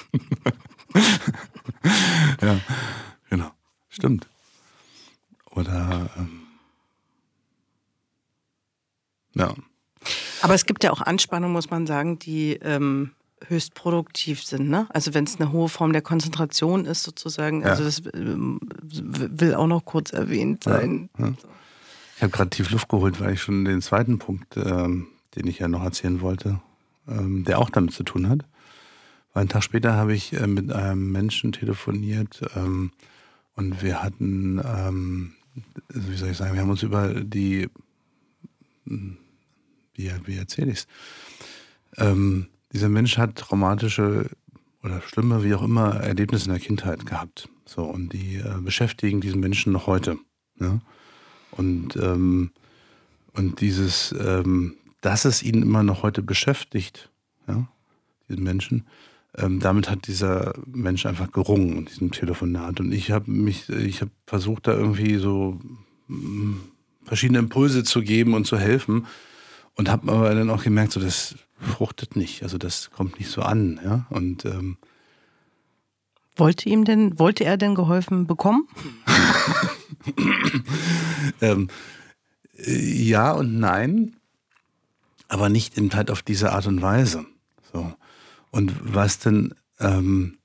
ja, 2.40 2.60
genau. 3.30 3.50
Stimmt. 3.88 4.28
Oder 5.50 6.10
ähm, 6.16 6.40
ja. 9.34 9.54
Aber 10.42 10.54
es 10.54 10.66
gibt 10.66 10.84
ja 10.84 10.90
auch 10.92 11.00
Anspannungen, 11.00 11.52
muss 11.52 11.70
man 11.70 11.86
sagen, 11.86 12.18
die 12.18 12.54
ähm, 12.54 13.12
höchst 13.48 13.74
produktiv 13.74 14.42
sind. 14.42 14.68
Ne? 14.68 14.86
Also 14.90 15.14
wenn 15.14 15.24
es 15.24 15.40
eine 15.40 15.52
hohe 15.52 15.68
Form 15.68 15.92
der 15.92 16.02
Konzentration 16.02 16.84
ist, 16.84 17.02
sozusagen. 17.02 17.62
Ja. 17.62 17.68
Also 17.68 17.84
das 17.84 18.02
ähm, 18.14 18.60
will 18.82 19.54
auch 19.54 19.66
noch 19.66 19.84
kurz 19.84 20.12
erwähnt 20.12 20.64
sein. 20.64 21.08
Ja, 21.18 21.26
ja. 21.26 21.32
Ich 22.16 22.22
habe 22.22 22.30
gerade 22.30 22.50
tief 22.50 22.70
Luft 22.70 22.88
geholt, 22.88 23.20
weil 23.20 23.34
ich 23.34 23.42
schon 23.42 23.64
den 23.64 23.82
zweiten 23.82 24.18
Punkt 24.18 24.56
ähm, 24.56 25.08
den 25.36 25.46
ich 25.46 25.58
ja 25.58 25.68
noch 25.68 25.82
erzählen 25.82 26.20
wollte, 26.20 26.60
ähm, 27.08 27.44
der 27.44 27.58
auch 27.58 27.70
damit 27.70 27.92
zu 27.92 28.02
tun 28.02 28.28
hat. 28.28 28.44
Weil 29.32 29.42
einen 29.42 29.48
Tag 29.48 29.64
später 29.64 29.94
habe 29.94 30.14
ich 30.14 30.32
äh, 30.32 30.46
mit 30.46 30.72
einem 30.72 31.10
Menschen 31.12 31.52
telefoniert 31.52 32.42
ähm, 32.54 32.92
und 33.56 33.82
wir 33.82 34.02
hatten, 34.02 34.60
ähm, 34.64 35.32
wie 35.88 36.16
soll 36.16 36.30
ich 36.30 36.36
sagen, 36.36 36.54
wir 36.54 36.60
haben 36.60 36.70
uns 36.70 36.82
über 36.82 37.08
die, 37.08 37.68
hm, 38.86 39.16
wie, 39.94 40.10
wie 40.24 40.36
erzähle 40.36 40.72
ich 40.72 40.78
es? 40.78 40.86
Ähm, 41.96 42.48
dieser 42.72 42.88
Mensch 42.88 43.18
hat 43.18 43.36
traumatische 43.36 44.30
oder 44.82 45.00
schlimme, 45.00 45.44
wie 45.44 45.54
auch 45.54 45.62
immer, 45.62 45.94
Erlebnisse 46.00 46.46
in 46.46 46.52
der 46.52 46.60
Kindheit 46.60 47.06
gehabt. 47.06 47.48
So, 47.64 47.84
und 47.84 48.12
die 48.12 48.36
äh, 48.36 48.60
beschäftigen 48.60 49.20
diesen 49.20 49.40
Menschen 49.40 49.72
noch 49.72 49.86
heute. 49.86 50.18
Ja? 50.60 50.80
Und, 51.56 51.96
ähm, 51.96 52.50
und 53.32 53.60
dieses, 53.60 54.14
ähm, 54.18 54.76
dass 55.00 55.24
es 55.24 55.42
ihn 55.42 55.62
immer 55.62 55.82
noch 55.82 56.02
heute 56.02 56.22
beschäftigt, 56.22 57.10
ja, 57.46 57.68
diesen 58.28 58.42
Menschen, 58.42 58.84
ähm, 59.36 59.60
damit 59.60 59.90
hat 59.90 60.06
dieser 60.06 60.54
Mensch 60.66 61.06
einfach 61.06 61.32
gerungen 61.32 61.78
in 61.78 61.84
diesem 61.86 62.10
Telefonat. 62.12 62.80
Und 62.80 62.92
ich 62.92 63.10
habe 63.10 63.30
mich, 63.30 63.68
ich 63.68 64.00
habe 64.00 64.12
versucht, 64.26 64.66
da 64.66 64.72
irgendwie 64.72 65.16
so 65.16 65.60
mm, 66.08 66.54
verschiedene 67.04 67.40
Impulse 67.40 67.82
zu 67.84 68.02
geben 68.02 68.34
und 68.34 68.46
zu 68.46 68.58
helfen. 68.58 69.06
Und 69.76 69.90
habe 69.90 70.12
aber 70.12 70.32
dann 70.34 70.50
auch 70.50 70.62
gemerkt, 70.62 70.92
so 70.92 71.00
das 71.00 71.34
fruchtet 71.58 72.14
nicht. 72.14 72.44
Also 72.44 72.58
das 72.58 72.92
kommt 72.92 73.18
nicht 73.18 73.28
so 73.28 73.42
an. 73.42 73.80
Ja? 73.84 74.06
Und 74.08 74.44
ähm, 74.44 74.76
wollte 76.36 76.68
ihm 76.68 76.84
denn, 76.84 77.18
wollte 77.18 77.44
er 77.44 77.56
denn 77.56 77.74
geholfen 77.74 78.26
bekommen? 78.26 78.68
ähm, 81.40 81.68
ja 82.56 83.32
und 83.32 83.58
nein, 83.58 84.16
aber 85.28 85.48
nicht 85.48 85.76
in 85.76 85.92
halt 85.94 86.10
auf 86.10 86.22
diese 86.22 86.52
Art 86.52 86.66
und 86.66 86.82
Weise. 86.82 87.26
So. 87.72 87.92
Und 88.50 88.94
was 88.94 89.18
denn, 89.18 89.54
ähm, 89.80 90.38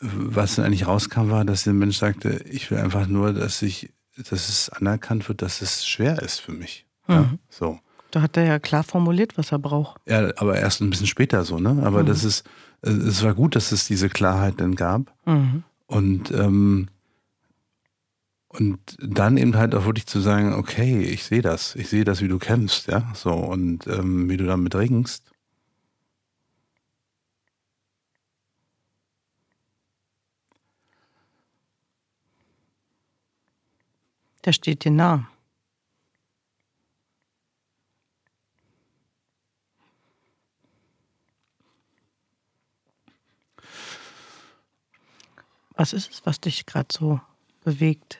was 0.00 0.54
denn 0.54 0.64
eigentlich 0.64 0.86
rauskam, 0.86 1.30
war, 1.30 1.44
dass 1.44 1.64
der 1.64 1.74
Mensch 1.74 1.98
sagte, 1.98 2.44
ich 2.48 2.70
will 2.70 2.78
einfach 2.78 3.06
nur, 3.06 3.32
dass 3.32 3.62
ich, 3.62 3.92
dass 4.16 4.48
es 4.48 4.70
anerkannt 4.70 5.28
wird, 5.28 5.42
dass 5.42 5.60
es 5.60 5.86
schwer 5.86 6.22
ist 6.22 6.40
für 6.40 6.52
mich. 6.52 6.86
Mhm. 7.06 7.14
Ja, 7.14 7.34
so. 7.50 7.80
Da 8.10 8.22
hat 8.22 8.38
er 8.38 8.44
ja 8.44 8.58
klar 8.58 8.84
formuliert, 8.84 9.36
was 9.36 9.52
er 9.52 9.58
braucht. 9.58 10.00
Ja, 10.06 10.32
aber 10.36 10.58
erst 10.58 10.80
ein 10.80 10.88
bisschen 10.88 11.06
später 11.06 11.44
so, 11.44 11.58
ne? 11.58 11.82
Aber 11.84 12.02
mhm. 12.02 12.06
das 12.06 12.24
ist, 12.24 12.44
es 12.82 13.22
war 13.22 13.34
gut, 13.34 13.56
dass 13.56 13.72
es 13.72 13.86
diese 13.86 14.08
Klarheit 14.08 14.54
dann 14.58 14.74
gab. 14.74 15.12
Mhm. 15.26 15.64
Und, 15.86 16.30
ähm, 16.30 16.88
und 18.48 18.78
dann 19.00 19.36
eben 19.36 19.56
halt 19.56 19.74
auch 19.74 19.84
wirklich 19.84 20.06
zu 20.06 20.20
sagen, 20.20 20.54
okay, 20.54 21.02
ich 21.02 21.24
sehe 21.24 21.42
das, 21.42 21.74
ich 21.76 21.88
sehe 21.88 22.04
das, 22.04 22.22
wie 22.22 22.28
du 22.28 22.38
kämpfst, 22.38 22.88
ja, 22.88 23.12
so, 23.14 23.32
und 23.32 23.86
ähm, 23.86 24.28
wie 24.28 24.36
du 24.36 24.46
damit 24.46 24.74
ringst. 24.74 25.24
Der 34.44 34.52
steht 34.52 34.84
dir 34.84 34.92
nah. 34.92 35.28
Was 45.78 45.92
ist 45.92 46.10
es, 46.10 46.26
was 46.26 46.40
dich 46.40 46.66
gerade 46.66 46.88
so 46.92 47.20
bewegt? 47.62 48.18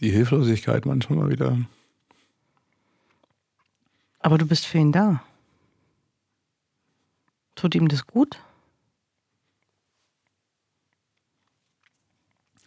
Die 0.00 0.10
Hilflosigkeit 0.10 0.84
manchmal 0.84 1.20
mal 1.20 1.30
wieder. 1.30 1.58
Aber 4.18 4.36
du 4.36 4.46
bist 4.46 4.66
für 4.66 4.76
ihn 4.76 4.92
da. 4.92 5.24
Tut 7.54 7.74
ihm 7.74 7.88
das 7.88 8.06
gut? 8.06 8.38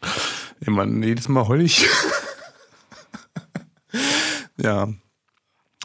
Ja, 0.01 0.71
man, 0.71 1.03
jedes 1.03 1.27
Mal 1.27 1.47
heul 1.47 1.61
ich. 1.61 1.85
ja. 4.57 4.91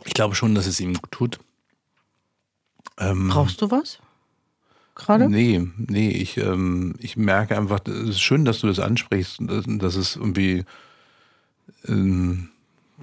Ich 0.07 0.14
glaube 0.14 0.35
schon, 0.35 0.55
dass 0.55 0.64
es 0.64 0.81
ihm 0.81 0.94
gut 0.94 1.11
tut. 1.11 1.45
Ähm, 2.98 3.28
Brauchst 3.28 3.61
du 3.62 3.70
was? 3.70 3.98
Gerade? 4.94 5.28
Nee, 5.28 5.68
nee, 5.76 6.09
ich, 6.09 6.38
ähm, 6.38 6.94
ich 6.98 7.16
merke 7.16 7.56
einfach, 7.56 7.80
es 7.87 8.09
ist 8.09 8.20
schön, 8.20 8.46
dass 8.46 8.61
du 8.61 8.66
das 8.66 8.78
ansprichst, 8.78 9.38
dass, 9.42 9.64
dass 9.66 9.94
es 9.94 10.16
irgendwie 10.16 10.64
ähm, 11.87 12.48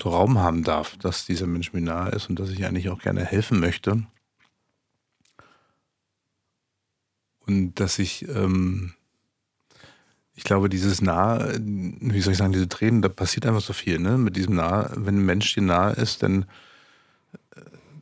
so 0.02 0.10
Raum 0.10 0.40
haben 0.40 0.64
darf, 0.64 0.98
dass 0.98 1.26
dieser 1.26 1.46
Mensch 1.46 1.72
mir 1.72 1.82
nahe 1.82 2.10
ist 2.12 2.30
und 2.30 2.40
dass 2.40 2.50
ich 2.50 2.66
eigentlich 2.66 2.90
auch 2.90 3.00
gerne 3.00 3.24
helfen 3.24 3.60
möchte. 3.60 4.04
Und 7.46 7.80
dass 7.80 8.00
ich, 8.00 8.28
ähm, 8.28 8.94
ich 10.36 10.44
glaube, 10.44 10.70
dieses 10.70 11.02
Nahe, 11.02 11.60
wie 11.62 12.22
soll 12.22 12.32
ich 12.34 12.40
sagen, 12.40 12.54
diese 12.54 12.70
Tränen, 12.70 13.04
da 13.04 13.10
passiert 13.10 13.46
einfach 13.46 13.62
so 13.62 13.74
viel, 13.74 14.00
ne? 14.00 14.18
Mit 14.18 14.36
diesem 14.36 14.56
Nahe, 14.56 14.92
wenn 14.96 15.18
ein 15.18 15.26
Mensch 15.26 15.54
dir 15.54 15.62
nahe 15.62 15.94
ist, 15.94 16.24
dann 16.24 16.46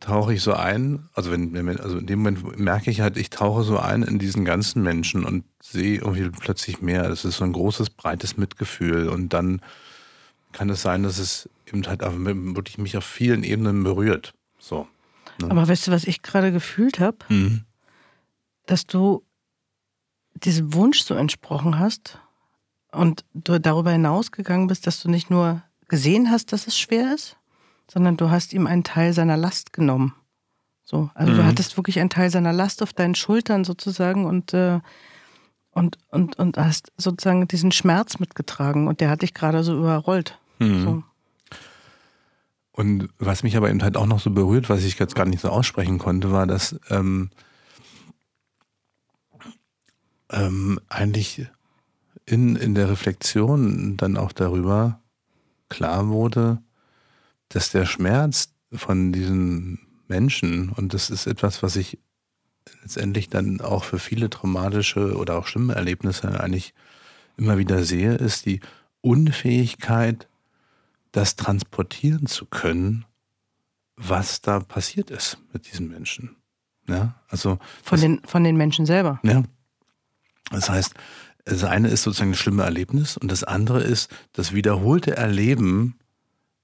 tauche 0.02 0.34
ich 0.34 0.42
so 0.42 0.54
ein, 0.54 1.08
also 1.14 1.32
wenn, 1.32 1.56
also 1.80 2.00
in 2.00 2.08
dem 2.08 2.20
Moment 2.20 2.60
merke 2.60 2.92
ich 2.92 3.00
halt, 3.00 3.16
ich 3.18 3.30
tauche 3.30 3.64
so 3.64 3.78
ein 3.78 4.04
in 4.04 4.20
diesen 4.20 4.44
ganzen 4.44 4.82
Menschen 4.82 5.24
und 5.24 5.46
sehe 5.64 6.00
irgendwie 6.00 6.30
plötzlich 6.30 6.82
mehr. 6.82 7.08
Das 7.08 7.24
ist 7.24 7.38
so 7.38 7.46
ein 7.46 7.54
großes, 7.54 7.92
breites 7.92 8.36
Mitgefühl 8.36 9.08
und 9.08 9.32
dann 9.32 9.62
kann 10.52 10.70
es 10.70 10.82
sein, 10.82 11.04
dass 11.04 11.18
es 11.20 11.50
eben 11.68 11.86
halt 11.88 12.02
wirklich 12.02 12.78
mich 12.78 12.98
auf 12.98 13.06
vielen 13.06 13.44
Ebenen 13.44 13.84
berührt. 13.84 14.34
So. 14.60 14.88
Ne? 15.40 15.50
Aber 15.50 15.68
weißt 15.68 15.88
du, 15.88 15.92
was 15.92 16.04
ich 16.04 16.22
gerade 16.22 16.52
gefühlt 16.52 17.00
habe? 17.00 17.18
Mhm. 17.30 17.64
Dass 18.66 18.86
du 18.86 19.24
diesem 20.34 20.74
Wunsch 20.74 21.02
so 21.02 21.14
entsprochen 21.14 21.80
hast 21.80 22.20
und 22.92 23.24
du 23.34 23.60
darüber 23.60 23.92
hinausgegangen 23.92 24.68
bist, 24.68 24.88
dass 24.88 25.02
du 25.02 25.10
nicht 25.10 25.30
nur 25.30 25.62
gesehen 25.88 26.32
hast, 26.32 26.52
dass 26.52 26.68
es 26.68 26.78
schwer 26.78 27.14
ist, 27.14 27.38
sondern 27.92 28.16
du 28.16 28.30
hast 28.30 28.54
ihm 28.54 28.68
einen 28.68 28.86
Teil 28.86 29.12
seiner 29.12 29.36
Last 29.36 29.74
genommen. 29.74 30.16
So, 30.82 31.10
also 31.14 31.34
mhm. 31.34 31.38
du 31.38 31.46
hattest 31.46 31.76
wirklich 31.76 32.00
einen 32.00 32.10
Teil 32.10 32.30
seiner 32.30 32.54
Last 32.54 32.82
auf 32.82 32.94
deinen 32.94 33.16
Schultern 33.16 33.66
sozusagen 33.66 34.26
und, 34.26 34.54
äh, 34.54 34.80
und, 35.72 35.98
und, 36.10 36.40
und 36.40 36.58
hast 36.58 36.94
sozusagen 36.96 37.50
diesen 37.50 37.74
Schmerz 37.74 38.18
mitgetragen 38.20 38.88
und 38.88 39.02
der 39.02 39.10
hat 39.10 39.24
dich 39.24 39.34
gerade 39.34 39.62
so 39.64 39.78
überrollt. 39.78 40.40
Mhm. 40.60 40.84
So. 40.84 41.04
Und 42.72 43.10
was 43.20 43.44
mich 43.44 43.58
aber 43.58 43.70
eben 43.70 43.84
halt 43.84 43.98
auch 43.98 44.06
noch 44.06 44.22
so 44.22 44.32
berührt, 44.32 44.70
was 44.70 44.86
ich 44.86 44.98
jetzt 44.98 45.16
gar 45.16 45.26
nicht 45.26 45.42
so 45.42 45.50
aussprechen 45.50 46.00
konnte, 46.00 46.32
war, 46.32 46.48
dass 46.48 46.80
ähm, 46.90 47.30
ähm, 50.30 50.80
eigentlich 50.88 51.46
in, 52.26 52.56
in 52.56 52.74
der 52.74 52.90
Reflexion 52.90 53.98
dann 53.98 54.16
auch 54.16 54.32
darüber 54.32 55.02
klar 55.68 56.08
wurde, 56.08 56.62
dass 57.54 57.72
der 57.72 57.86
Schmerz 57.86 58.54
von 58.74 59.12
diesen 59.12 59.80
Menschen, 60.08 60.70
und 60.70 60.94
das 60.94 61.10
ist 61.10 61.28
etwas, 61.28 61.64
was 61.64 61.76
ich 61.76 62.00
letztendlich 62.82 63.30
dann 63.30 63.62
auch 63.62 63.84
für 63.84 64.00
viele 64.00 64.30
traumatische 64.30 65.16
oder 65.16 65.38
auch 65.38 65.48
schlimme 65.48 65.76
Erlebnisse 65.76 66.40
eigentlich 66.40 66.74
immer 67.38 67.58
wieder 67.58 67.84
sehe, 67.84 68.16
ist 68.16 68.46
die 68.46 68.60
Unfähigkeit, 69.02 70.28
das 71.12 71.36
transportieren 71.36 72.28
zu 72.28 72.46
können, 72.46 73.06
was 73.96 74.42
da 74.42 74.60
passiert 74.60 75.10
ist 75.10 75.38
mit 75.52 75.72
diesen 75.72 75.90
Menschen. 75.90 76.36
Ja, 76.88 77.16
also 77.28 77.60
von, 77.84 77.98
das, 77.98 78.02
den, 78.02 78.22
von 78.26 78.44
den 78.44 78.58
Menschen 78.58 78.86
selber. 78.86 79.20
Ja. 79.24 79.44
Das 80.52 80.70
heißt, 80.70 80.94
das 81.46 81.64
eine 81.64 81.90
ist 81.90 82.04
sozusagen 82.04 82.32
das 82.32 82.40
schlimme 82.40 82.64
Erlebnis 82.64 83.18
und 83.18 83.32
das 83.32 83.44
andere 83.44 83.82
ist 83.82 84.14
das 84.34 84.54
wiederholte 84.54 85.16
Erleben 85.16 85.96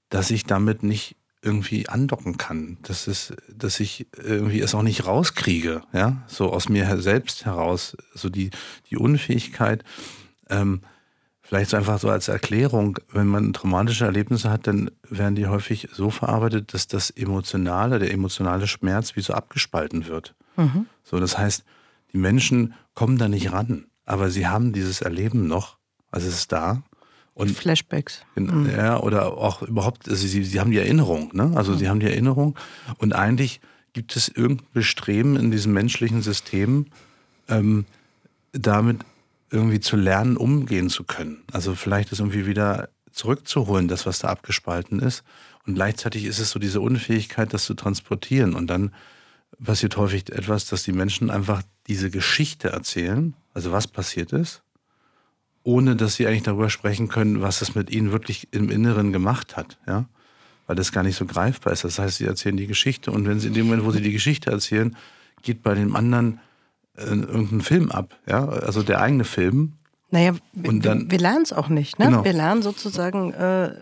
dass 0.10 0.32
ich 0.32 0.46
damit 0.46 0.84
nicht 0.84 1.16
irgendwie 1.42 1.88
andocken 1.88 2.38
kann, 2.38 2.78
dass 2.82 3.08
es, 3.08 3.34
dass 3.48 3.80
ich 3.80 4.08
irgendwie 4.18 4.60
es 4.60 4.74
auch 4.74 4.82
nicht 4.82 5.06
rauskriege, 5.06 5.82
ja, 5.94 6.24
so 6.28 6.52
aus 6.52 6.68
mir 6.68 7.00
selbst 7.00 7.46
heraus, 7.46 7.96
so 8.14 8.30
die 8.30 8.50
die 8.90 8.98
Unfähigkeit, 8.98 9.84
ähm, 10.50 10.82
vielleicht 11.42 11.70
so 11.70 11.78
einfach 11.78 12.00
so 12.00 12.10
als 12.10 12.28
Erklärung, 12.28 13.00
wenn 13.12 13.28
man 13.28 13.54
traumatische 13.54 14.06
Erlebnisse 14.06 14.50
hat, 14.50 14.68
dann 14.68 14.92
werden 15.10 15.36
die 15.36 15.48
häufig 15.48 15.88
so 15.94 16.10
verarbeitet, 16.10 16.74
dass 16.74 16.88
das 16.88 17.10
emotionale, 17.12 18.00
der 18.00 18.12
emotionale 18.12 18.68
Schmerz 18.68 19.16
wie 19.16 19.22
so 19.22 19.34
abgespalten 19.34 20.08
wird. 20.08 20.36
Mhm. 20.58 20.88
So, 21.04 21.20
das 21.20 21.38
heißt, 21.38 21.64
die 22.12 22.18
Menschen 22.18 22.74
kommen 22.96 23.18
da 23.18 23.30
nicht 23.30 23.54
ran, 23.54 23.86
aber 24.06 24.30
sie 24.30 24.48
haben 24.48 24.74
dieses 24.74 25.02
Erleben 25.02 25.48
noch, 25.48 25.78
also 26.12 26.28
es 26.28 26.36
ist 26.36 26.52
da 26.52 26.84
und 27.38 27.52
Flashbacks. 27.52 28.22
Mhm. 28.36 28.70
Ja, 28.76 29.00
oder 29.00 29.38
auch 29.38 29.62
überhaupt, 29.62 30.10
also 30.10 30.26
sie, 30.28 30.44
sie 30.44 30.60
haben 30.60 30.72
die 30.72 30.80
Erinnerung, 30.80 31.30
ne? 31.34 31.52
Also 31.56 31.74
mhm. 31.74 31.78
sie 31.78 31.90
haben 31.90 32.00
die 32.00 32.08
Erinnerung 32.08 32.58
und 32.98 33.14
eigentlich 33.14 33.62
gibt 33.94 34.16
es 34.16 34.28
irgendein 34.28 34.68
Bestreben 34.74 35.36
in 35.38 35.52
diesem 35.52 35.74
menschlichen 35.74 36.22
System, 36.22 36.88
ähm, 37.48 37.86
damit 38.52 39.00
irgendwie 39.52 39.80
zu 39.80 39.96
lernen, 39.96 40.36
umgehen 40.36 40.90
zu 40.90 41.04
können. 41.04 41.44
Also 41.52 41.76
vielleicht 41.76 42.12
das 42.12 42.20
irgendwie 42.20 42.46
wieder 42.46 42.90
zurückzuholen, 43.12 43.88
das, 43.88 44.06
was 44.06 44.20
da 44.20 44.28
abgespalten 44.30 45.00
ist. 45.00 45.24
Und 45.66 45.76
gleichzeitig 45.76 46.26
ist 46.26 46.40
es 46.40 46.52
so 46.52 46.60
diese 46.60 46.82
Unfähigkeit, 46.82 47.54
das 47.54 47.66
zu 47.66 47.74
transportieren. 47.74 48.54
Und 48.54 48.68
dann 48.68 48.94
passiert 49.64 49.98
häufig 49.98 50.30
etwas, 50.32 50.66
dass 50.68 50.84
die 50.84 50.92
Menschen 50.92 51.30
einfach 51.30 51.64
diese 51.88 52.10
Geschichte 52.10 52.70
erzählen, 52.70 53.34
also 53.54 53.72
was 53.72 53.88
passiert 53.88 54.34
ist, 54.34 54.62
ohne 55.68 55.98
dass 55.98 56.16
sie 56.16 56.26
eigentlich 56.26 56.44
darüber 56.44 56.70
sprechen 56.70 57.10
können, 57.10 57.42
was 57.42 57.62
es 57.62 57.76
mit 57.76 57.90
ihnen 57.90 58.14
wirklich 58.14 58.48
im 58.52 58.70
Inneren 58.70 59.12
gemacht 59.12 59.58
hat, 59.58 59.78
ja. 59.86 60.06
Weil 60.66 60.78
das 60.78 60.94
gar 60.94 61.04
nicht 61.04 61.18
so 61.18 61.26
greifbar 61.26 61.74
ist. 61.74 61.84
Das 61.84 62.00
heißt, 62.00 62.18
sie 62.18 62.26
erzählen 62.26 62.56
die 62.56 62.68
Geschichte 62.68 63.12
und 63.12 63.28
wenn 63.28 63.42
sie 63.42 63.48
in 63.48 63.54
dem 63.54 63.68
Moment, 63.68 63.86
wo 63.86 63.92
sie 63.92 64.02
die 64.02 64.14
Geschichte 64.14 64.50
erzählen, 64.50 64.96
geht 65.42 65.64
bei 65.64 65.76
dem 65.76 65.96
anderen 65.96 66.40
äh, 66.96 67.04
irgendein 67.04 67.62
Film 67.62 67.92
ab, 67.92 68.18
ja, 68.28 68.48
also 68.48 68.82
der 68.82 69.02
eigene 69.02 69.26
Film. 69.26 69.74
Naja, 70.10 70.36
und 70.64 70.86
dann, 70.86 71.12
wir, 71.12 71.20
lernen 71.20 71.44
es 71.44 71.52
auch 71.52 71.68
nicht, 71.68 72.00
ne? 72.00 72.06
Genau. 72.06 72.24
Wir 72.24 72.34
lernen 72.34 72.62
sozusagen, 72.62 73.34
äh, 73.34 73.74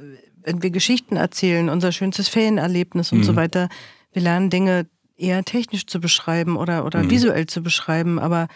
wenn 0.43 0.63
wir 0.63 0.71
Geschichten 0.71 1.17
erzählen, 1.17 1.69
unser 1.69 1.91
schönstes 1.91 2.29
Ferienerlebnis 2.29 3.11
und 3.11 3.19
mhm. 3.19 3.23
so 3.23 3.35
weiter, 3.35 3.69
wir 4.11 4.23
lernen 4.23 4.49
Dinge 4.49 4.87
eher 5.17 5.43
technisch 5.43 5.85
zu 5.85 5.99
beschreiben 5.99 6.57
oder, 6.57 6.83
oder 6.83 7.03
mhm. 7.03 7.11
visuell 7.11 7.45
zu 7.45 7.61
beschreiben, 7.61 8.17
aber 8.17 8.47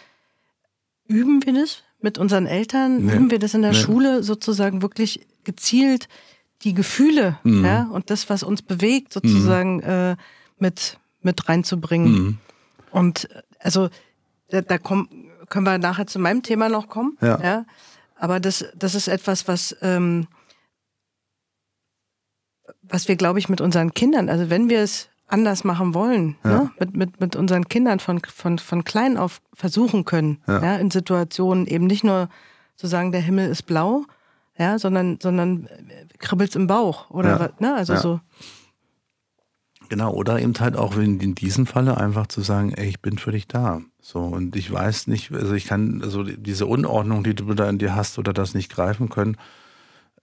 üben 1.08 1.46
wir 1.46 1.54
das 1.54 1.84
mit 2.02 2.18
unseren 2.18 2.46
Eltern? 2.46 3.06
Nee. 3.06 3.16
Üben 3.16 3.32
wir 3.32 3.40
das 3.40 3.54
in 3.54 3.62
der 3.62 3.72
nee. 3.72 3.78
Schule 3.78 4.24
sozusagen 4.24 4.82
wirklich 4.82 5.26
gezielt 5.44 6.08
die 6.64 6.74
Gefühle 6.74 7.40
mhm. 7.44 7.66
ja, 7.66 7.84
und 7.92 8.10
das, 8.10 8.30
was 8.30 8.44
uns 8.44 8.62
bewegt, 8.62 9.14
sozusagen 9.14 9.78
mhm. 9.78 9.84
äh, 9.84 10.16
mit, 10.58 10.98
mit 11.22 11.48
reinzubringen? 11.48 12.12
Mhm. 12.12 12.38
Und 12.92 13.30
also 13.60 13.90
da, 14.50 14.62
da 14.62 14.78
kommen, 14.78 15.30
können 15.50 15.66
wir 15.66 15.78
nachher 15.78 16.08
zu 16.08 16.20
meinem 16.20 16.44
Thema 16.44 16.70
noch 16.70 16.88
kommen. 16.88 17.18
Ja. 17.22 17.40
ja? 17.42 17.66
Aber 18.16 18.40
das, 18.40 18.66
das 18.76 18.96
ist 18.96 19.08
etwas, 19.08 19.48
was, 19.48 19.76
ähm, 19.82 20.28
was 22.82 23.08
wir, 23.08 23.16
glaube 23.16 23.40
ich, 23.40 23.50
mit 23.50 23.62
unseren 23.62 23.94
Kindern, 23.94 24.30
also 24.30 24.50
wenn 24.50 24.70
wir 24.70 24.80
es 24.80 25.09
anders 25.30 25.64
machen 25.64 25.94
wollen, 25.94 26.36
ja. 26.44 26.50
ne? 26.50 26.72
mit, 26.80 26.98
mit, 26.98 27.22
mit 27.22 27.36
unseren 27.36 27.70
Kindern 27.70 28.00
von, 28.00 28.20
von, 28.20 28.60
von 28.60 28.84
klein 28.84 29.18
auf 29.18 29.42
versuchen 29.54 30.06
können, 30.06 30.40
ja. 30.48 30.64
ja. 30.64 30.76
in 30.78 30.92
Situationen 30.92 31.68
eben 31.68 31.86
nicht 31.86 32.04
nur 32.04 32.30
zu 32.76 32.88
sagen, 32.88 33.12
der 33.12 33.22
Himmel 33.22 33.50
ist 33.50 33.64
blau, 33.64 34.06
ja, 34.58 34.78
sondern, 34.78 35.20
sondern 35.22 35.70
kribbelt's 36.18 36.56
im 36.56 36.68
Bauch 36.68 37.10
oder 37.10 37.40
ja. 37.40 37.50
ne? 37.60 37.76
Also 37.76 37.96
so. 37.96 38.20
Genau, 39.90 40.14
oder 40.14 40.40
eben 40.40 40.54
halt 40.60 40.76
auch 40.76 40.96
in, 40.98 41.20
in 41.20 41.34
diesem 41.34 41.66
Falle 41.66 41.98
einfach 41.98 42.28
zu 42.28 42.42
sagen, 42.42 42.74
ey, 42.74 42.88
ich 42.88 43.02
bin 43.02 43.18
für 43.18 43.32
dich 43.32 43.48
da. 43.48 43.82
So, 44.00 44.20
und 44.20 44.56
ich 44.56 44.72
weiß 44.72 45.08
nicht, 45.08 45.32
also 45.32 45.54
ich 45.54 45.66
kann, 45.66 46.02
also 46.04 46.24
diese 46.24 46.68
Unordnung, 46.68 47.24
die 47.24 47.34
du 47.34 47.54
da 47.54 47.68
in 47.68 47.80
dir 47.80 47.96
hast 47.96 48.20
oder 48.20 48.32
das 48.32 48.54
nicht 48.54 48.72
greifen 48.72 49.10
können, 49.10 49.38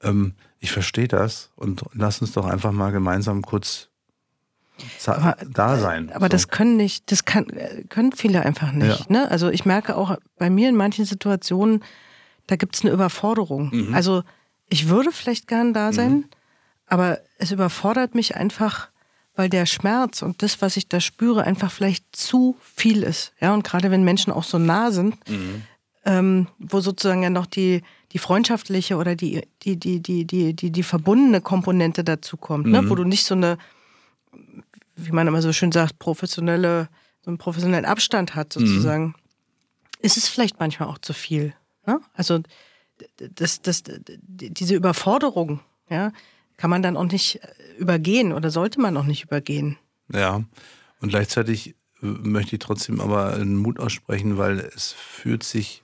ähm, 0.03 0.35
ich 0.61 0.71
verstehe 0.71 1.09
das 1.09 1.51
und 1.57 1.83
lass 1.93 2.21
uns 2.21 2.33
doch 2.33 2.47
einfach 2.47 2.73
mal 2.73 2.93
gemeinsam 2.93 3.43
kurz 3.43 3.89
aber, 5.07 5.37
da 5.49 5.77
sein. 5.77 6.11
Aber 6.13 6.27
so. 6.27 6.31
das 6.31 6.49
können 6.49 6.77
nicht, 6.77 7.11
das 7.11 7.25
kann, 7.25 7.47
können 7.89 8.13
viele 8.13 8.43
einfach 8.43 8.73
nicht. 8.73 9.01
Ja. 9.01 9.07
Ne? 9.09 9.31
Also 9.31 9.49
ich 9.49 9.65
merke 9.65 9.97
auch 9.97 10.17
bei 10.39 10.51
mir 10.51 10.69
in 10.69 10.77
manchen 10.77 11.05
Situationen, 11.05 11.83
da 12.47 12.57
gibt 12.57 12.77
es 12.77 12.83
eine 12.83 12.93
Überforderung. 12.93 13.71
Mhm. 13.73 13.95
Also 13.95 14.23
ich 14.69 14.89
würde 14.89 15.13
vielleicht 15.13 15.49
gern 15.49 15.73
da 15.73 15.93
sein, 15.93 16.13
mhm. 16.13 16.25
aber 16.87 17.21
es 17.39 17.53
überfordert 17.53 18.15
mich 18.15 18.37
einfach, 18.37 18.89
weil 19.35 19.49
der 19.49 19.67
Schmerz 19.67 20.23
und 20.23 20.43
das, 20.43 20.63
was 20.63 20.77
ich 20.77 20.89
da 20.89 21.01
spüre, 21.01 21.45
einfach 21.45 21.71
vielleicht 21.71 22.05
zu 22.15 22.57
viel 22.61 23.03
ist. 23.03 23.33
Ja, 23.41 23.55
und 23.55 23.65
gerade 23.65 23.91
wenn 23.91 24.03
Menschen 24.03 24.33
auch 24.33 24.45
so 24.45 24.59
nah 24.59 24.91
sind, 24.91 25.17
mhm. 25.29 25.63
ähm, 26.05 26.47
wo 26.59 26.81
sozusagen 26.81 27.23
ja 27.23 27.31
noch 27.31 27.47
die, 27.47 27.83
die 28.13 28.19
freundschaftliche 28.19 28.97
oder 28.97 29.15
die, 29.15 29.43
die, 29.63 29.79
die, 29.79 30.01
die, 30.01 30.27
die, 30.27 30.55
die, 30.55 30.71
die 30.71 30.83
verbundene 30.83 31.41
Komponente 31.41 32.03
dazu 32.03 32.37
kommt, 32.37 32.67
ne? 32.67 32.89
wo 32.89 32.95
mhm. 32.95 32.97
du 32.97 33.05
nicht 33.05 33.25
so 33.25 33.35
eine 33.35 33.59
wie 34.97 35.13
man 35.13 35.27
immer 35.29 35.43
so 35.43 35.53
schön 35.53 35.73
sagt, 35.73 35.99
professionelle, 35.99 36.89
so 37.23 37.31
einen 37.31 37.39
professionellen 37.39 37.85
Abstand 37.85 38.35
hat, 38.35 38.57
mhm. 38.57 38.67
sozusagen, 38.67 39.05
mhm. 39.05 39.15
ist 40.01 40.17
es 40.17 40.29
vielleicht 40.29 40.59
manchmal 40.59 40.89
auch 40.89 40.99
zu 40.99 41.13
viel. 41.13 41.55
Ne? 41.87 42.01
Also 42.15 42.41
das, 43.19 43.63
das, 43.63 43.83
diese 44.09 44.75
Überforderung, 44.75 45.61
ja, 45.89 46.13
kann 46.57 46.71
man 46.71 46.83
dann 46.83 46.97
auch 46.97 47.05
nicht 47.05 47.43
äh, 47.43 47.49
übergehen 47.79 48.33
oder 48.33 48.51
sollte 48.51 48.81
man 48.81 48.97
auch 48.97 49.05
nicht 49.05 49.25
übergehen. 49.25 49.77
Ja, 50.11 50.43
und 51.01 51.09
gleichzeitig 51.11 51.75
äh, 52.03 52.07
möchte 52.07 52.57
ich 52.57 52.61
trotzdem 52.61 53.01
aber 53.01 53.35
einen 53.35 53.57
Mut 53.57 53.79
aussprechen, 53.79 54.39
weil 54.39 54.61
es 54.61 54.93
fühlt 54.93 55.43
sich 55.43 55.83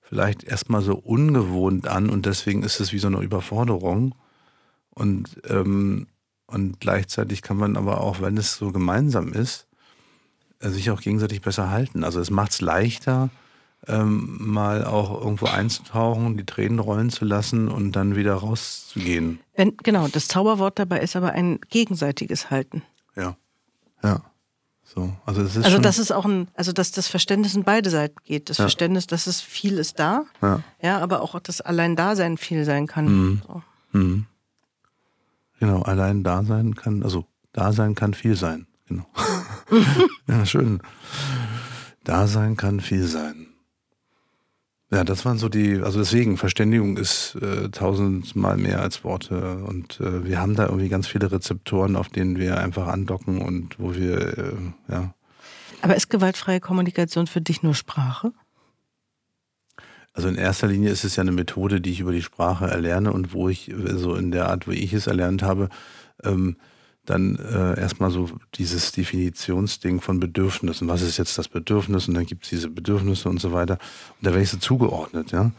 vielleicht 0.00 0.44
erstmal 0.44 0.82
so 0.82 0.96
ungewohnt 0.96 1.86
an 1.86 2.10
und 2.10 2.26
deswegen 2.26 2.64
ist 2.64 2.80
es 2.80 2.92
wie 2.92 2.98
so 2.98 3.06
eine 3.06 3.20
Überforderung. 3.20 4.14
Und 4.90 5.40
ähm, 5.48 6.06
und 6.52 6.80
gleichzeitig 6.80 7.42
kann 7.42 7.56
man 7.56 7.76
aber 7.76 8.00
auch, 8.00 8.20
wenn 8.20 8.36
es 8.36 8.56
so 8.56 8.72
gemeinsam 8.72 9.32
ist, 9.32 9.66
äh, 10.60 10.70
sich 10.70 10.90
auch 10.90 11.00
gegenseitig 11.00 11.40
besser 11.40 11.70
halten. 11.70 12.04
Also 12.04 12.20
es 12.20 12.30
macht 12.30 12.52
es 12.52 12.60
leichter, 12.60 13.30
ähm, 13.88 14.36
mal 14.38 14.84
auch 14.84 15.20
irgendwo 15.20 15.46
einzutauchen, 15.46 16.36
die 16.36 16.46
Tränen 16.46 16.78
rollen 16.78 17.10
zu 17.10 17.24
lassen 17.24 17.68
und 17.68 17.92
dann 17.92 18.14
wieder 18.14 18.34
rauszugehen. 18.34 19.40
Wenn, 19.56 19.76
genau, 19.78 20.08
das 20.08 20.28
Zauberwort 20.28 20.78
dabei 20.78 21.00
ist 21.00 21.16
aber 21.16 21.32
ein 21.32 21.58
gegenseitiges 21.68 22.50
Halten. 22.50 22.82
Ja. 23.16 23.36
Ja. 24.02 24.22
So, 24.84 25.10
also 25.24 25.40
es 25.40 25.56
ist 25.56 25.64
also 25.64 25.78
das 25.78 25.98
ist 25.98 26.12
auch 26.12 26.26
ein, 26.26 26.48
also 26.54 26.72
dass 26.72 26.90
das 26.90 27.08
Verständnis 27.08 27.54
in 27.54 27.64
beide 27.64 27.88
Seiten 27.88 28.16
geht. 28.24 28.50
Das 28.50 28.58
ja. 28.58 28.64
Verständnis, 28.64 29.06
dass 29.06 29.26
es 29.26 29.40
viel 29.40 29.78
ist 29.78 29.98
da, 29.98 30.24
ja. 30.42 30.62
ja, 30.82 30.98
aber 30.98 31.22
auch 31.22 31.38
das 31.40 31.62
Allein-Dasein 31.62 32.36
viel 32.36 32.64
sein 32.64 32.86
kann. 32.86 33.06
Mhm. 33.06 33.42
So. 33.46 33.62
Mhm. 33.92 34.26
Genau, 35.62 35.82
allein 35.82 36.24
da 36.24 36.42
sein 36.42 36.74
kann, 36.74 37.04
also 37.04 37.24
da 37.52 37.72
sein 37.72 37.94
kann 37.94 38.14
viel 38.14 38.34
sein. 38.34 38.66
Genau. 38.88 39.06
ja, 40.26 40.44
schön. 40.44 40.80
Da 42.02 42.26
sein 42.26 42.56
kann 42.56 42.80
viel 42.80 43.04
sein. 43.04 43.46
Ja, 44.90 45.04
das 45.04 45.24
waren 45.24 45.38
so 45.38 45.48
die, 45.48 45.80
also 45.80 46.00
deswegen, 46.00 46.36
Verständigung 46.36 46.96
ist 46.96 47.36
äh, 47.36 47.68
tausendmal 47.68 48.56
mehr 48.56 48.80
als 48.80 49.04
Worte 49.04 49.58
und 49.58 50.00
äh, 50.00 50.24
wir 50.24 50.40
haben 50.40 50.56
da 50.56 50.66
irgendwie 50.66 50.88
ganz 50.88 51.06
viele 51.06 51.30
Rezeptoren, 51.30 51.94
auf 51.94 52.08
denen 52.08 52.40
wir 52.40 52.58
einfach 52.58 52.88
andocken 52.88 53.40
und 53.40 53.78
wo 53.78 53.94
wir, 53.94 54.36
äh, 54.36 54.54
ja. 54.88 55.14
Aber 55.80 55.94
ist 55.94 56.10
gewaltfreie 56.10 56.58
Kommunikation 56.58 57.28
für 57.28 57.40
dich 57.40 57.62
nur 57.62 57.76
Sprache? 57.76 58.32
Also 60.14 60.28
in 60.28 60.36
erster 60.36 60.66
Linie 60.66 60.90
ist 60.90 61.04
es 61.04 61.16
ja 61.16 61.22
eine 61.22 61.32
Methode, 61.32 61.80
die 61.80 61.90
ich 61.90 62.00
über 62.00 62.12
die 62.12 62.22
Sprache 62.22 62.66
erlerne 62.66 63.12
und 63.12 63.32
wo 63.32 63.48
ich 63.48 63.72
so 63.94 64.14
in 64.14 64.30
der 64.30 64.48
Art, 64.48 64.68
wie 64.68 64.74
ich 64.74 64.92
es 64.92 65.06
erlernt 65.06 65.42
habe, 65.42 65.68
ähm, 66.22 66.56
dann 67.04 67.36
äh, 67.36 67.80
erstmal 67.80 68.10
so 68.10 68.30
dieses 68.54 68.92
Definitionsding 68.92 70.00
von 70.00 70.20
Bedürfnissen. 70.20 70.86
Was 70.86 71.02
ist 71.02 71.16
jetzt 71.16 71.36
das 71.36 71.48
Bedürfnis? 71.48 72.06
Und 72.06 72.14
dann 72.14 72.26
gibt 72.26 72.44
es 72.44 72.50
diese 72.50 72.68
Bedürfnisse 72.68 73.28
und 73.28 73.40
so 73.40 73.52
weiter. 73.52 73.78
Und 74.18 74.26
da 74.26 74.30
werde 74.30 74.42
ich 74.42 74.50
so 74.50 74.58
zugeordnet, 74.58 75.32
ja. 75.32 75.50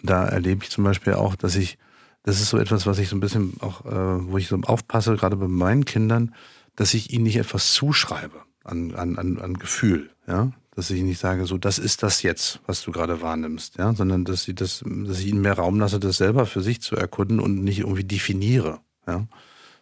Und 0.00 0.10
da 0.10 0.24
erlebe 0.26 0.64
ich 0.64 0.70
zum 0.70 0.84
Beispiel 0.84 1.14
auch, 1.14 1.36
dass 1.36 1.56
ich, 1.56 1.78
das 2.22 2.40
ist 2.40 2.50
so 2.50 2.58
etwas, 2.58 2.86
was 2.86 2.98
ich 2.98 3.08
so 3.08 3.16
ein 3.16 3.20
bisschen 3.20 3.54
auch, 3.60 3.86
äh, 3.86 4.30
wo 4.30 4.36
ich 4.36 4.48
so 4.48 4.56
aufpasse, 4.56 5.16
gerade 5.16 5.36
bei 5.36 5.48
meinen 5.48 5.84
Kindern, 5.86 6.34
dass 6.76 6.92
ich 6.92 7.12
ihnen 7.12 7.24
nicht 7.24 7.36
etwas 7.36 7.72
zuschreibe 7.72 8.42
an, 8.64 8.94
an, 8.94 9.16
an, 9.16 9.38
an 9.38 9.54
Gefühl, 9.54 10.10
ja 10.26 10.52
dass 10.80 10.90
ich 10.90 11.02
nicht 11.02 11.20
sage, 11.20 11.44
so, 11.44 11.58
das 11.58 11.78
ist 11.78 12.02
das 12.02 12.22
jetzt, 12.22 12.60
was 12.66 12.82
du 12.82 12.90
gerade 12.90 13.20
wahrnimmst, 13.20 13.76
ja, 13.76 13.92
sondern 13.92 14.24
dass 14.24 14.48
ich 14.48 14.54
das, 14.54 14.82
dass 14.84 15.20
ich 15.20 15.26
ihnen 15.26 15.42
mehr 15.42 15.52
Raum 15.52 15.78
lasse, 15.78 16.00
das 16.00 16.16
selber 16.16 16.46
für 16.46 16.62
sich 16.62 16.80
zu 16.80 16.96
erkunden 16.96 17.38
und 17.38 17.62
nicht 17.62 17.80
irgendwie 17.80 18.04
definiere, 18.04 18.80
ja. 19.06 19.26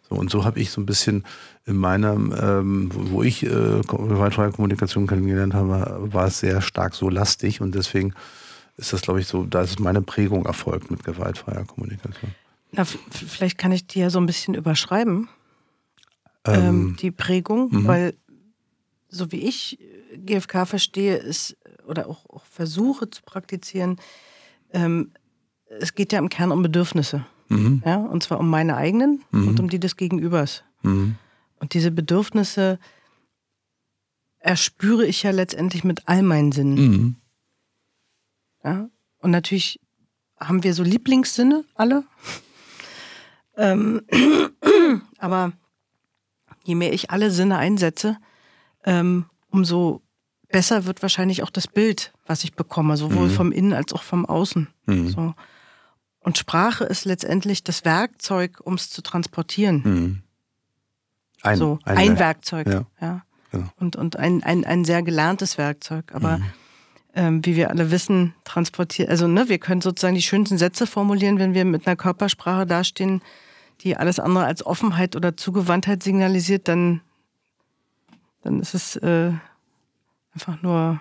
So, 0.09 0.15
und 0.15 0.29
so 0.29 0.43
habe 0.43 0.59
ich 0.59 0.71
so 0.71 0.81
ein 0.81 0.85
bisschen 0.85 1.23
in 1.65 1.77
meiner, 1.77 2.13
ähm, 2.13 2.89
wo 2.91 3.23
ich 3.23 3.43
äh, 3.43 3.81
gewaltfreie 3.81 4.51
Kommunikation 4.51 5.07
kennengelernt 5.07 5.53
habe, 5.53 6.11
war 6.11 6.27
es 6.27 6.39
sehr 6.39 6.61
stark 6.61 6.95
so 6.95 7.09
lastig 7.09 7.61
und 7.61 7.75
deswegen 7.75 8.13
ist 8.75 8.91
das, 8.91 9.01
glaube 9.01 9.21
ich, 9.21 9.27
so, 9.27 9.43
da 9.43 9.61
ist 9.61 9.79
meine 9.79 10.01
Prägung 10.01 10.45
erfolgt 10.45 10.89
mit 10.91 11.03
gewaltfreier 11.03 11.63
Kommunikation. 11.65 12.31
Na, 12.71 12.85
vielleicht 12.85 13.57
kann 13.57 13.71
ich 13.71 13.87
die 13.87 13.99
ja 13.99 14.09
so 14.09 14.19
ein 14.19 14.25
bisschen 14.25 14.53
überschreiben, 14.53 15.29
ähm, 16.45 16.55
ähm, 16.55 16.97
die 16.99 17.11
Prägung, 17.11 17.71
-hmm. 17.71 17.87
weil 17.87 18.13
so 19.09 19.31
wie 19.31 19.47
ich 19.47 19.79
GFK 20.13 20.65
verstehe, 20.65 21.17
ist 21.17 21.57
oder 21.85 22.07
auch, 22.07 22.25
auch 22.29 22.45
versuche 22.45 23.09
zu 23.09 23.21
praktizieren, 23.23 23.99
ähm, 24.71 25.11
es 25.79 25.93
geht 25.93 26.11
ja 26.11 26.19
im 26.19 26.29
Kern 26.29 26.51
um 26.51 26.61
Bedürfnisse. 26.61 27.25
Mhm. 27.49 27.81
Ja, 27.85 27.97
und 27.97 28.23
zwar 28.23 28.39
um 28.39 28.49
meine 28.49 28.75
eigenen 28.75 29.23
mhm. 29.31 29.49
und 29.49 29.59
um 29.59 29.69
die 29.69 29.79
des 29.79 29.97
Gegenübers. 29.97 30.63
Mhm. 30.83 31.15
Und 31.59 31.73
diese 31.73 31.91
Bedürfnisse 31.91 32.79
erspüre 34.39 35.05
ich 35.05 35.23
ja 35.23 35.31
letztendlich 35.31 35.83
mit 35.83 36.07
all 36.07 36.23
meinen 36.23 36.51
Sinnen. 36.51 36.75
Mhm. 36.75 37.15
Ja, 38.63 38.89
und 39.19 39.31
natürlich 39.31 39.79
haben 40.39 40.63
wir 40.63 40.73
so 40.73 40.83
Lieblingssinne, 40.83 41.65
alle. 41.75 42.03
ähm, 43.57 44.01
aber 45.17 45.53
je 46.63 46.75
mehr 46.75 46.93
ich 46.93 47.09
alle 47.09 47.31
Sinne 47.31 47.57
einsetze, 47.57 48.17
ähm, 48.85 49.25
umso 49.51 50.01
besser 50.49 50.85
wird 50.85 51.01
wahrscheinlich 51.01 51.43
auch 51.43 51.49
das 51.49 51.67
Bild, 51.67 52.11
was 52.25 52.43
ich 52.43 52.53
bekomme, 52.53 52.97
sowohl 52.97 53.27
mhm. 53.27 53.31
vom 53.31 53.51
Innen 53.51 53.73
als 53.73 53.93
auch 53.93 54.03
vom 54.03 54.25
Außen. 54.25 54.67
Mhm. 54.85 55.09
So. 55.09 55.35
Und 56.19 56.37
Sprache 56.37 56.83
ist 56.83 57.05
letztendlich 57.05 57.63
das 57.63 57.85
Werkzeug, 57.85 58.59
um 58.63 58.73
es 58.73 58.89
zu 58.89 59.01
transportieren. 59.01 59.81
Mhm. 59.83 60.21
Ein, 61.41 61.57
so, 61.57 61.79
ein, 61.85 61.97
ein 61.97 62.19
Werkzeug. 62.19 62.67
Ja. 62.67 62.85
ja. 62.99 63.21
Genau. 63.51 63.67
Und, 63.77 63.95
und 63.95 64.17
ein, 64.17 64.43
ein, 64.43 64.65
ein 64.65 64.85
sehr 64.85 65.01
gelerntes 65.01 65.57
Werkzeug. 65.57 66.13
Aber 66.13 66.37
mhm. 66.37 66.45
ähm, 67.15 67.45
wie 67.45 67.55
wir 67.55 67.69
alle 67.69 67.91
wissen, 67.91 68.33
transportiert, 68.43 69.09
also 69.09 69.27
ne, 69.27 69.49
wir 69.49 69.59
können 69.59 69.81
sozusagen 69.81 70.15
die 70.15 70.21
schönsten 70.21 70.57
Sätze 70.57 70.85
formulieren, 70.85 71.39
wenn 71.39 71.53
wir 71.53 71.65
mit 71.65 71.87
einer 71.87 71.95
Körpersprache 71.95 72.65
dastehen, 72.65 73.21
die 73.81 73.95
alles 73.95 74.19
andere 74.19 74.45
als 74.45 74.65
Offenheit 74.65 75.15
oder 75.15 75.37
Zugewandtheit 75.37 76.03
signalisiert, 76.03 76.67
dann, 76.67 77.01
dann 78.49 78.59
ist 78.61 78.73
es 78.73 78.95
äh, 78.95 79.31
einfach 80.33 80.59
nur 80.63 80.99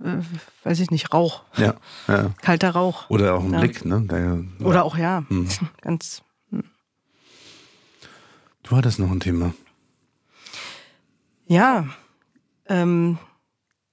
äh, 0.00 0.18
weiß 0.62 0.78
ich 0.78 0.92
nicht, 0.92 1.12
Rauch. 1.12 1.42
Ja, 1.56 1.74
ja. 2.06 2.30
Kalter 2.40 2.70
Rauch. 2.70 3.10
Oder 3.10 3.34
auch 3.34 3.42
ein 3.42 3.52
ja. 3.52 3.58
Blick, 3.58 3.84
ne? 3.84 4.00
Der, 4.02 4.44
Oder 4.64 4.84
auch, 4.84 4.96
ja. 4.96 5.24
Hm. 5.28 5.48
Ganz. 5.80 6.22
Hm. 6.50 6.62
Du 8.62 8.76
hattest 8.76 9.00
noch 9.00 9.10
ein 9.10 9.18
Thema. 9.18 9.52
Ja. 11.46 11.88
Ähm, 12.66 13.18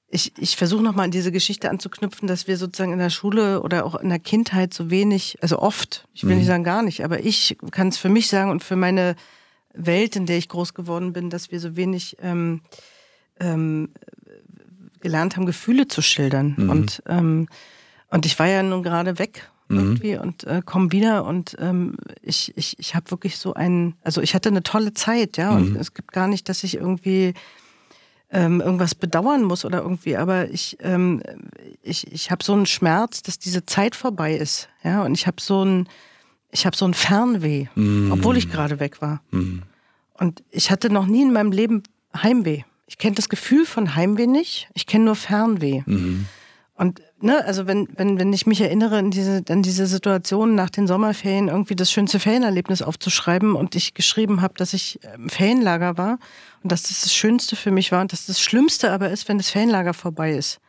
ich, 0.10 0.38
ich 0.38 0.58
versuche 0.58 0.84
nochmal 0.84 1.06
an 1.06 1.12
diese 1.12 1.32
Geschichte 1.32 1.72
anzuknüpfen, 1.72 2.28
dass 2.28 2.48
wir 2.48 2.58
sozusagen 2.58 2.94
in 2.94 3.00
der 3.00 3.10
Schule 3.10 3.64
oder 3.64 3.84
auch 3.84 3.96
in 3.96 4.10
der 4.10 4.20
Kindheit 4.20 4.76
so 4.76 4.92
wenig, 4.92 5.40
also 5.42 5.58
oft, 5.58 6.08
ich 6.14 6.24
will 6.24 6.34
mhm. 6.34 6.38
nicht 6.38 6.48
sagen 6.48 6.64
gar 6.64 6.84
nicht, 6.84 7.04
aber 7.04 7.20
ich 7.26 7.58
kann 7.72 7.88
es 7.88 7.98
für 7.98 8.10
mich 8.10 8.30
sagen 8.30 8.52
und 8.52 8.64
für 8.64 8.76
meine 8.76 9.16
Welt, 9.78 10.16
in 10.16 10.26
der 10.26 10.38
ich 10.38 10.50
groß 10.50 10.74
geworden 10.74 11.14
bin, 11.14 11.30
dass 11.30 11.52
wir 11.52 11.60
so 11.60 11.76
wenig 11.76 12.18
ähm, 12.22 12.62
ähm, 13.40 13.90
gelernt 15.00 15.36
haben, 15.36 15.46
Gefühle 15.46 15.88
zu 15.88 16.02
schildern. 16.02 16.56
Mhm. 16.58 16.70
Und, 16.70 17.04
ähm, 17.08 17.48
und 18.10 18.26
ich 18.26 18.38
war 18.40 18.48
ja 18.48 18.64
nun 18.64 18.84
gerade 18.84 19.20
weg 19.20 19.50
mhm. 19.68 19.78
irgendwie 19.78 20.18
und 20.18 20.44
äh, 20.46 20.62
komme 20.66 20.92
wieder 20.92 21.26
und 21.26 21.56
ähm, 21.60 21.98
ich, 22.22 22.56
ich, 22.58 22.78
ich 22.80 22.96
habe 22.96 23.12
wirklich 23.12 23.38
so 23.38 23.54
einen, 23.54 23.96
also 24.04 24.22
ich 24.22 24.34
hatte 24.36 24.50
eine 24.50 24.64
tolle 24.64 24.94
Zeit, 24.94 25.38
ja, 25.38 25.56
und 25.56 25.72
mhm. 25.72 25.76
es 25.78 25.94
gibt 25.94 26.12
gar 26.12 26.28
nicht, 26.28 26.50
dass 26.50 26.64
ich 26.64 26.76
irgendwie 26.76 27.34
ähm, 28.30 28.60
irgendwas 28.60 28.96
bedauern 28.96 29.44
muss 29.44 29.66
oder 29.66 29.82
irgendwie, 29.82 30.18
aber 30.18 30.50
ich, 30.50 30.78
ähm, 30.82 31.22
ich, 31.82 32.12
ich 32.12 32.32
habe 32.32 32.44
so 32.44 32.54
einen 32.54 32.66
Schmerz, 32.66 33.22
dass 33.22 33.40
diese 33.40 33.66
Zeit 33.66 33.96
vorbei 33.96 34.36
ist, 34.36 34.70
ja, 34.84 35.04
und 35.04 35.14
ich 35.14 35.28
habe 35.28 35.42
so 35.42 35.64
ein, 35.64 35.88
ich 36.52 36.66
habe 36.66 36.76
so 36.76 36.86
ein 36.86 36.94
Fernweh, 36.94 37.68
mhm. 37.76 38.12
obwohl 38.12 38.38
ich 38.38 38.50
gerade 38.50 38.80
weg 38.80 39.02
war. 39.02 39.22
Mhm. 39.32 39.64
Und 40.14 40.44
ich 40.52 40.72
hatte 40.72 40.90
noch 40.90 41.06
nie 41.06 41.22
in 41.22 41.34
meinem 41.34 41.52
Leben 41.52 41.84
Heimweh. 42.16 42.64
Ich 42.88 42.98
kenne 42.98 43.16
das 43.16 43.30
Gefühl 43.30 43.66
von 43.66 43.96
Heimweh 43.96 44.28
nicht. 44.28 44.70
Ich 44.74 44.88
kenne 44.88 45.06
nur 45.06 45.16
Fernweh. 45.16 45.84
Mhm. 45.86 46.26
Und 46.76 47.02
ne, 47.20 47.44
also 47.44 47.66
wenn, 47.66 47.88
wenn, 47.96 48.20
wenn 48.20 48.32
ich 48.32 48.46
mich 48.46 48.62
erinnere 48.62 48.98
an 48.98 49.10
diese, 49.10 49.44
an 49.50 49.64
diese 49.64 49.88
Situation 49.88 50.54
nach 50.54 50.70
den 50.70 50.86
Sommerferien, 50.86 51.48
irgendwie 51.48 51.76
das 51.76 51.92
schönste 51.92 52.20
Ferienerlebnis 52.20 52.84
aufzuschreiben 52.84 53.56
und 53.56 53.76
ich 53.76 53.96
geschrieben 53.96 54.42
habe, 54.42 54.54
dass 54.58 54.74
ich 54.74 55.00
im 55.16 55.30
Ferienlager 55.30 55.98
war 55.98 56.20
und 56.64 56.72
dass 56.72 56.84
das 56.84 57.02
das 57.02 57.16
Schönste 57.16 57.56
für 57.56 57.72
mich 57.72 57.92
war 57.92 58.02
und 58.02 58.14
dass 58.14 58.28
das 58.28 58.40
Schlimmste 58.40 58.92
aber 58.92 59.10
ist, 59.10 59.28
wenn 59.28 59.40
das 59.40 59.50
Ferienlager 59.50 59.96
vorbei 59.96 60.34
ist. 60.34 60.60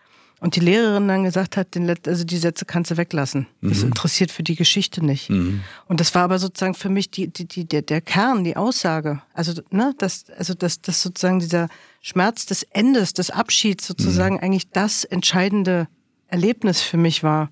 Und 0.40 0.55
die 0.55 0.61
Lehrerin 0.61 1.09
dann 1.09 1.24
gesagt 1.24 1.57
hat, 1.57 1.74
den 1.74 1.85
Let 1.85 2.07
also 2.07 2.24
die 2.24 2.37
Sätze 2.37 2.64
kannst 2.64 2.92
du 2.92 2.96
weglassen. 2.96 3.48
Mhm. 3.61 3.68
Das 3.70 3.83
interessiert 3.83 4.31
für 4.31 4.44
die 4.44 4.55
Geschichte 4.55 5.05
nicht. 5.05 5.31
Mhm. 5.31 5.62
Und 5.87 6.01
das 6.01 6.14
war 6.14 6.22
aber 6.22 6.38
sozusagen 6.38 6.74
für 6.74 6.88
mich 6.88 7.11
die, 7.11 7.27
die, 7.29 7.46
die, 7.46 7.64
der, 7.64 7.83
der 7.83 8.01
Kern, 8.01 8.44
die 8.44 8.57
Aussage. 8.57 9.20
Also, 9.35 9.61
ne, 9.70 9.94
das, 9.98 10.27
also 10.37 10.55
das, 10.55 10.81
das 10.81 11.03
sozusagen 11.03 11.40
dieser 11.40 11.68
Schmerz 12.03 12.46
des 12.46 12.62
Endes, 12.62 13.14
des 13.14 13.31
Abschieds 13.31 13.87
sozusagen 13.87 14.37
mhm. 14.37 14.42
eigentlich 14.42 14.70
das 14.70 15.05
entscheidende 15.05 15.88
Erlebnis 16.29 16.83
für 16.83 16.98
mich 16.98 17.24
war. 17.24 17.51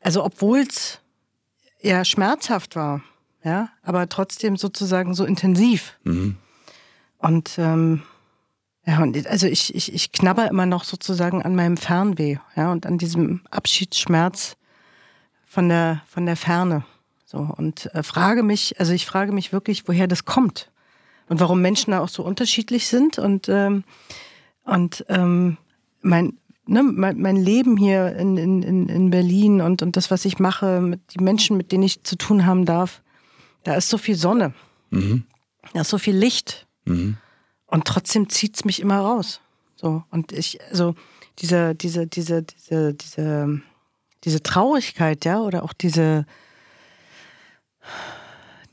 Also, 0.00 0.24
obwohl 0.24 0.60
es 0.60 1.00
ja 1.82 2.04
schmerzhaft 2.04 2.76
war, 2.76 3.02
ja, 3.42 3.70
aber 3.82 4.08
trotzdem 4.08 4.56
sozusagen 4.56 5.14
so 5.14 5.24
intensiv. 5.24 5.98
Mhm. 6.04 6.36
Und 7.18 7.56
ähm, 7.58 8.02
ja, 8.86 9.02
und 9.02 9.26
also 9.26 9.46
ich, 9.46 9.74
ich, 9.74 9.92
ich 9.92 10.12
knabber 10.12 10.48
immer 10.48 10.66
noch 10.66 10.84
sozusagen 10.84 11.42
an 11.42 11.54
meinem 11.54 11.76
Fernweh, 11.76 12.38
ja, 12.56 12.72
und 12.72 12.86
an 12.86 12.98
diesem 12.98 13.42
Abschiedsschmerz 13.50 14.56
von 15.46 15.68
der, 15.68 16.02
von 16.08 16.26
der 16.26 16.36
Ferne. 16.36 16.84
So, 17.26 17.38
und 17.38 17.94
äh, 17.94 18.02
frage 18.02 18.42
mich, 18.42 18.80
also 18.80 18.92
ich 18.92 19.04
frage 19.04 19.32
mich 19.32 19.52
wirklich, 19.52 19.86
woher 19.86 20.06
das 20.06 20.24
kommt 20.24 20.70
und 21.28 21.40
warum 21.40 21.60
Menschen 21.60 21.90
da 21.90 22.00
auch 22.00 22.08
so 22.08 22.22
unterschiedlich 22.22 22.86
sind 22.86 23.18
und, 23.18 23.48
ähm, 23.50 23.84
und 24.64 25.04
ähm, 25.10 25.58
mein, 26.00 26.38
ne, 26.66 26.82
mein, 26.82 27.20
mein 27.20 27.36
Leben 27.36 27.76
hier 27.76 28.16
in, 28.16 28.36
in, 28.38 28.88
in 28.88 29.10
Berlin 29.10 29.60
und, 29.60 29.82
und 29.82 29.96
das, 29.96 30.10
was 30.10 30.24
ich 30.24 30.38
mache, 30.38 30.80
mit 30.80 31.00
die 31.14 31.22
Menschen, 31.22 31.56
mit 31.56 31.72
denen 31.72 31.82
ich 31.82 32.02
zu 32.04 32.16
tun 32.16 32.46
haben 32.46 32.64
darf, 32.64 33.02
da 33.64 33.74
ist 33.74 33.90
so 33.90 33.98
viel 33.98 34.14
Sonne, 34.14 34.54
mhm. 34.90 35.24
da 35.74 35.82
ist 35.82 35.90
so 35.90 35.98
viel 35.98 36.16
Licht. 36.16 36.66
Mhm. 36.86 37.18
Und 37.68 37.84
trotzdem 37.84 38.28
zieht 38.28 38.56
es 38.56 38.64
mich 38.64 38.80
immer 38.80 38.98
raus. 38.98 39.40
So. 39.76 40.02
Und 40.10 40.32
ich, 40.32 40.60
also 40.70 40.94
diese, 41.38 41.74
diese, 41.74 42.06
diese, 42.06 42.42
diese, 42.42 42.94
diese, 42.94 43.60
diese 44.24 44.42
Traurigkeit, 44.42 45.24
ja, 45.24 45.40
oder 45.40 45.62
auch 45.62 45.72
diese, 45.72 46.26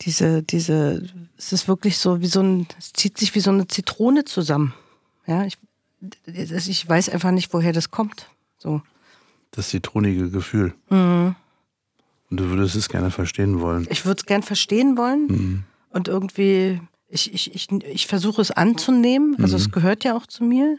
diese, 0.02 0.42
diese, 0.42 1.04
es 1.38 1.54
ist 1.54 1.68
wirklich 1.68 1.98
so 1.98 2.22
wie 2.22 2.28
so 2.28 2.42
ein, 2.42 2.68
es 2.80 2.94
zieht 2.94 3.18
sich 3.18 3.36
wie 3.36 3.40
so 3.40 3.52
eine 3.52 3.68
Zitrone 3.68 4.26
zusammen. 4.26 4.74
Ja, 5.28 5.46
ich, 5.46 5.58
ich 6.26 6.88
weiß 6.88 7.10
einfach 7.10 7.32
nicht, 7.32 7.54
woher 7.54 7.74
das 7.74 7.92
kommt. 7.92 8.30
So. 8.58 8.82
Das 9.52 9.70
zitronige 9.70 10.30
Gefühl. 10.30 10.74
Mhm. 10.90 11.36
Und 12.30 12.38
du 12.40 12.50
würdest 12.50 12.76
es 12.76 12.90
gerne 12.90 13.12
verstehen 13.12 13.60
wollen. 13.60 13.88
Ich 13.90 14.06
würde 14.06 14.20
es 14.20 14.26
gerne 14.26 14.44
verstehen 14.44 14.98
wollen. 14.98 15.28
Mhm. 15.28 15.64
Und 15.90 16.08
irgendwie 16.08 16.82
ich, 17.08 17.34
ich, 17.34 17.54
ich, 17.54 17.72
ich 17.72 18.08
versuche 18.08 18.41
es 18.41 18.52
anzunehmen, 18.52 19.36
also 19.39 19.58
mhm. 19.58 19.62
es 19.62 19.72
gehört 19.72 20.04
ja 20.04 20.15
auch 20.15 20.26
zu 20.26 20.44
mir, 20.44 20.78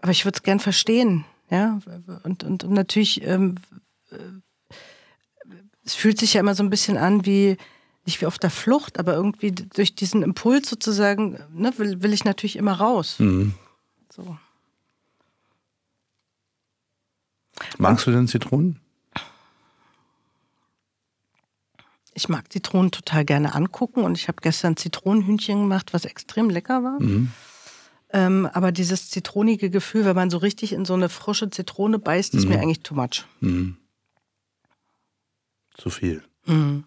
aber 0.00 0.12
ich 0.12 0.24
würde 0.24 0.36
es 0.36 0.42
gern 0.42 0.60
verstehen. 0.60 1.24
Ja, 1.50 1.78
und, 2.22 2.42
und, 2.42 2.64
und 2.64 2.72
natürlich, 2.72 3.22
ähm, 3.22 3.56
äh, 4.10 4.16
es 5.84 5.94
fühlt 5.94 6.18
sich 6.18 6.34
ja 6.34 6.40
immer 6.40 6.54
so 6.54 6.62
ein 6.62 6.70
bisschen 6.70 6.96
an 6.96 7.26
wie, 7.26 7.56
nicht 8.06 8.20
wie 8.20 8.26
auf 8.26 8.38
der 8.38 8.50
Flucht, 8.50 8.98
aber 8.98 9.14
irgendwie 9.14 9.52
durch 9.52 9.94
diesen 9.94 10.22
Impuls 10.22 10.68
sozusagen, 10.68 11.38
ne, 11.52 11.72
will, 11.78 12.02
will 12.02 12.12
ich 12.12 12.24
natürlich 12.24 12.56
immer 12.56 12.72
raus. 12.72 13.16
Mhm. 13.18 13.54
So. 14.10 14.36
Magst 17.78 18.06
du 18.06 18.10
denn 18.10 18.26
Zitronen? 18.26 18.80
Ich 22.14 22.28
mag 22.28 22.52
Zitronen 22.52 22.92
total 22.92 23.24
gerne 23.24 23.54
angucken 23.54 24.04
und 24.04 24.16
ich 24.16 24.28
habe 24.28 24.38
gestern 24.40 24.76
Zitronenhühnchen 24.76 25.62
gemacht, 25.62 25.92
was 25.92 26.04
extrem 26.04 26.48
lecker 26.48 26.82
war. 26.84 27.02
Mhm. 27.02 27.32
Ähm, 28.10 28.48
aber 28.52 28.70
dieses 28.70 29.10
zitronige 29.10 29.70
Gefühl, 29.70 30.04
wenn 30.04 30.14
man 30.14 30.30
so 30.30 30.38
richtig 30.38 30.72
in 30.72 30.84
so 30.84 30.94
eine 30.94 31.08
frische 31.08 31.50
Zitrone 31.50 31.98
beißt, 31.98 32.34
ist 32.34 32.44
mhm. 32.44 32.50
mir 32.50 32.60
eigentlich 32.60 32.84
too 32.84 32.94
much. 32.94 33.26
Mhm. 33.40 33.76
Zu 35.76 35.90
viel. 35.90 36.22
Mhm. 36.46 36.84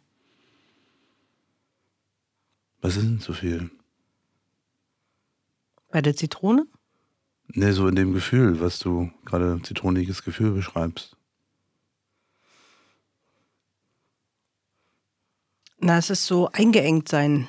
Was 2.79 2.95
ist 2.95 3.03
denn 3.03 3.19
zu 3.19 3.33
viel? 3.33 3.69
Bei 5.91 6.01
der 6.01 6.15
Zitrone? 6.15 6.65
Ne, 7.49 7.73
so 7.73 7.89
in 7.89 7.95
dem 7.95 8.13
Gefühl, 8.13 8.61
was 8.61 8.79
du 8.79 9.11
gerade 9.25 9.59
zitroniges 9.63 10.23
Gefühl 10.23 10.51
beschreibst. 10.51 11.16
Na, 15.79 15.97
es 15.97 16.09
ist 16.09 16.25
so 16.25 16.49
eingeengt 16.51 17.09
sein. 17.09 17.47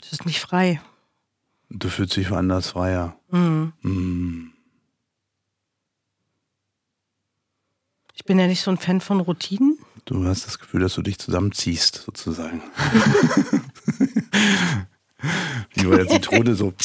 Es 0.00 0.12
ist 0.12 0.26
nicht 0.26 0.40
frei. 0.40 0.80
Du 1.68 1.88
fühlst 1.88 2.16
dich 2.16 2.30
woanders 2.30 2.70
freier. 2.70 3.16
Mhm. 3.30 3.72
Mhm. 3.82 4.52
Ich 8.14 8.24
bin 8.24 8.38
ja 8.38 8.46
nicht 8.46 8.62
so 8.62 8.70
ein 8.70 8.78
Fan 8.78 9.00
von 9.00 9.20
Routinen. 9.20 9.78
Du 10.04 10.24
hast 10.26 10.46
das 10.46 10.58
Gefühl, 10.58 10.80
dass 10.80 10.94
du 10.94 11.02
dich 11.02 11.18
zusammenziehst, 11.18 12.02
sozusagen. 12.04 12.62
Wie 15.74 15.86
bei 15.86 15.96
der 15.96 16.08
Zitrone 16.08 16.54
so. 16.54 16.72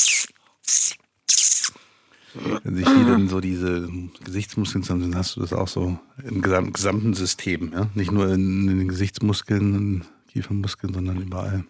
Wenn 2.64 2.76
sich 2.76 2.88
hier 2.88 3.06
dann 3.06 3.30
so 3.30 3.40
diese 3.40 3.90
Gesichtsmuskeln 4.24 4.84
zusammen 4.84 5.12
dann 5.12 5.16
hast 5.16 5.36
du 5.36 5.42
das 5.42 5.54
auch 5.54 5.68
so 5.68 5.98
im 6.24 6.42
gesamten 6.42 7.14
System. 7.14 7.72
Ja? 7.74 7.88
Nicht 7.96 8.12
nur 8.12 8.28
in, 8.28 8.68
in 8.68 8.80
den 8.80 8.88
Gesichtsmuskeln, 8.88 9.76
in 9.76 10.06
Kiefermuskeln, 10.32 10.94
sondern 10.94 11.22
überall. 11.22 11.64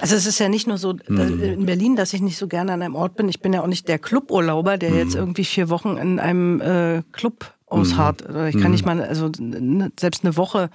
Also 0.00 0.16
es 0.16 0.26
ist 0.26 0.38
ja 0.38 0.48
nicht 0.48 0.66
nur 0.66 0.76
so 0.76 0.94
mhm. 1.08 1.42
in 1.42 1.66
Berlin, 1.66 1.96
dass 1.96 2.12
ich 2.12 2.20
nicht 2.20 2.36
so 2.36 2.46
gerne 2.46 2.72
an 2.72 2.82
einem 2.82 2.94
Ort 2.94 3.16
bin. 3.16 3.28
Ich 3.28 3.40
bin 3.40 3.52
ja 3.52 3.62
auch 3.62 3.66
nicht 3.68 3.88
der 3.88 3.98
Cluburlauber, 3.98 4.76
der 4.76 4.90
mhm. 4.90 4.96
jetzt 4.96 5.14
irgendwie 5.14 5.44
vier 5.44 5.70
Wochen 5.70 5.96
in 5.96 6.18
einem 6.18 6.60
äh, 6.60 7.02
Club 7.12 7.54
ausharrt. 7.66 8.28
Mhm. 8.28 8.46
Ich 8.46 8.58
kann 8.58 8.72
nicht 8.72 8.84
mal, 8.84 9.00
also 9.02 9.30
ne, 9.38 9.90
selbst 9.98 10.24
eine 10.24 10.36
Woche 10.36 10.70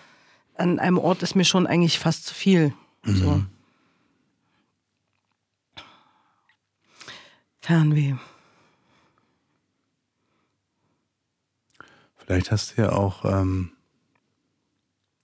an 0.56 0.80
einem 0.80 0.98
Ort 0.98 1.24
ist 1.24 1.36
mir 1.36 1.46
schon 1.46 1.68
eigentlich 1.68 2.00
fast 2.00 2.26
zu 2.26 2.34
viel. 2.34 2.74
So. 3.06 3.44
Fernweh. 7.60 8.16
Vielleicht 12.26 12.52
hast 12.52 12.78
du 12.78 12.84
ja 12.84 12.92
auch, 12.92 13.26
ähm, 13.26 13.72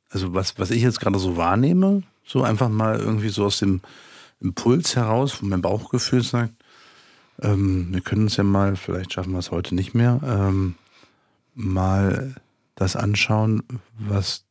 also 0.09 0.33
was, 0.33 0.57
was 0.57 0.71
ich 0.71 0.81
jetzt 0.81 0.99
gerade 0.99 1.19
so 1.19 1.38
wahrnehme, 1.38 2.03
so 2.25 2.43
einfach 2.43 2.69
mal 2.69 2.99
irgendwie 2.99 3.29
so 3.29 3.45
aus 3.45 3.59
dem 3.59 3.81
Impuls 4.41 4.95
heraus, 4.95 5.41
wo 5.41 5.45
mein 5.45 5.62
Bauchgefühl 5.62 6.23
sagt, 6.23 6.53
ähm, 7.41 7.88
wir 7.91 8.01
können 8.01 8.23
uns 8.23 8.38
ja 8.38 8.43
mal, 8.43 8.75
vielleicht 8.75 9.13
schaffen 9.13 9.31
wir 9.31 9.39
es 9.39 9.51
heute 9.51 9.75
nicht 9.75 9.93
mehr, 9.93 10.19
ähm, 10.23 10.75
mal 11.55 12.35
das 12.75 12.95
anschauen, 12.95 13.63
was, 13.97 14.45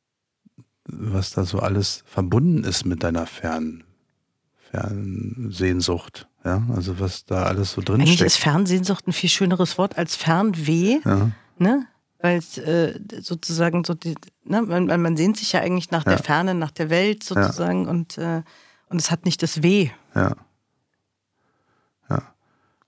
was 0.84 1.30
da 1.30 1.44
so 1.44 1.58
alles 1.58 2.04
verbunden 2.06 2.64
ist 2.64 2.84
mit 2.84 3.02
deiner 3.02 3.26
Fern, 3.26 3.84
Fernsehnsucht. 4.70 6.28
Ja, 6.44 6.62
also 6.74 7.00
was 7.00 7.24
da 7.24 7.44
alles 7.44 7.72
so 7.72 7.82
drin 7.82 7.96
Eigentlich 8.00 8.14
steckt. 8.14 8.30
ist 8.30 8.36
Fernsehnsucht 8.38 9.06
ein 9.06 9.12
viel 9.12 9.28
schöneres 9.28 9.76
Wort 9.76 9.98
als 9.98 10.14
Fernweh. 10.14 11.00
Ja. 11.04 11.30
Ne? 11.58 11.86
Weil 12.20 12.38
es 12.38 12.58
äh, 12.58 12.98
sozusagen 13.20 13.84
so 13.84 13.94
die, 13.94 14.16
ne, 14.44 14.62
man, 14.62 14.86
man 14.86 15.16
sehnt 15.16 15.36
sich 15.36 15.52
ja 15.52 15.60
eigentlich 15.60 15.90
nach 15.90 16.04
ja. 16.04 16.12
der 16.12 16.18
Ferne, 16.18 16.54
nach 16.54 16.72
der 16.72 16.90
Welt 16.90 17.22
sozusagen 17.22 17.84
ja. 17.84 17.90
und, 17.90 18.18
äh, 18.18 18.42
und 18.88 19.00
es 19.00 19.10
hat 19.10 19.24
nicht 19.24 19.42
das 19.42 19.62
Weh. 19.62 19.90
Ja. 20.14 20.34
Ja. 22.10 22.22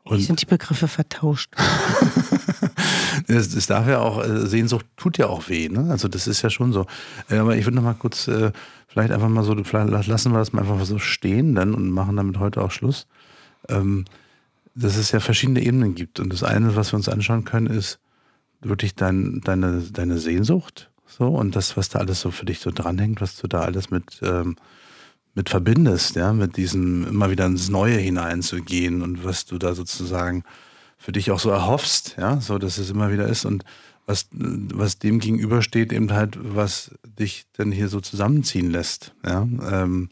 Und 0.03 0.21
sind 0.21 0.40
die 0.40 0.47
Begriffe 0.47 0.88
vertauscht. 0.88 1.55
es, 3.29 3.55
es, 3.55 3.66
darf 3.66 3.87
ja 3.87 4.01
auch, 4.01 4.25
äh, 4.25 4.47
Sehnsucht 4.47 4.87
tut 4.97 5.19
ja 5.19 5.27
auch 5.27 5.49
weh, 5.49 5.69
ne? 5.69 5.90
Also 5.90 6.09
das 6.09 6.27
ist 6.27 6.43
ja 6.43 6.51
schon 6.51 6.73
so. 6.73 6.87
Äh, 7.29 7.37
aber 7.37 7.57
ich 7.57 7.64
würde 7.66 7.77
noch 7.77 7.85
mal 7.85 7.95
kurz, 7.95 8.27
äh, 8.27 8.51
vielleicht 8.88 9.12
einfach 9.12 9.29
mal 9.29 9.45
so, 9.45 9.55
vielleicht 9.62 10.09
lassen 10.09 10.33
wir 10.33 10.38
das 10.38 10.53
mal 10.53 10.62
einfach 10.62 10.85
so 10.85 10.99
stehen 10.99 11.55
dann 11.55 11.75
und 11.75 11.90
machen 11.90 12.16
damit 12.16 12.38
heute 12.38 12.62
auch 12.62 12.73
Schluss. 12.73 13.07
Ähm, 13.69 14.07
dass 14.75 14.97
es 14.97 15.12
ja 15.12 15.21
verschiedene 15.21 15.61
Ebenen 15.62 15.95
gibt. 15.95 16.21
Und 16.21 16.33
das 16.33 16.43
eine, 16.43 16.75
was 16.77 16.93
wir 16.93 16.97
uns 16.97 17.09
anschauen 17.09 17.45
können, 17.45 17.66
ist, 17.66 17.99
wirklich 18.61 18.94
dein, 18.94 19.40
deine, 19.42 19.81
deine 19.81 20.18
Sehnsucht 20.18 20.90
so 21.07 21.27
und 21.27 21.57
das, 21.57 21.77
was 21.77 21.88
da 21.88 21.99
alles 21.99 22.20
so 22.20 22.31
für 22.31 22.46
dich 22.46 22.61
so 22.61 22.70
dranhängt, 22.70 23.20
was 23.20 23.37
du 23.37 23.49
da 23.49 23.61
alles 23.61 23.90
mit, 23.90 24.20
ähm, 24.23 24.57
mit 25.35 25.49
verbindest, 25.49 26.16
ja, 26.16 26.33
mit 26.33 26.57
diesem 26.57 27.07
immer 27.07 27.31
wieder 27.31 27.46
ins 27.46 27.68
Neue 27.68 27.96
hineinzugehen 27.96 29.03
und 29.03 29.25
was 29.25 29.44
du 29.46 29.59
da 29.59 29.75
sozusagen 29.75 30.44
für 30.99 31.12
dich 31.12 31.31
auch 31.31 31.40
so 31.40 31.51
erhoffst, 31.51 32.16
ja, 32.18 32.40
so 32.40 32.59
dass 32.59 32.79
es 32.79 32.90
immer 32.90 33.11
wieder 33.11 33.27
ist 33.27 33.44
und 33.44 33.64
was, 34.07 34.29
was 34.33 34.99
dem 34.99 35.20
gegenübersteht, 35.20 35.92
eben 35.92 36.12
halt, 36.12 36.37
was 36.40 36.90
dich 37.18 37.46
denn 37.59 37.70
hier 37.70 37.88
so 37.88 38.01
zusammenziehen 38.01 38.70
lässt, 38.70 39.14
ja, 39.25 39.42
ähm, 39.70 40.09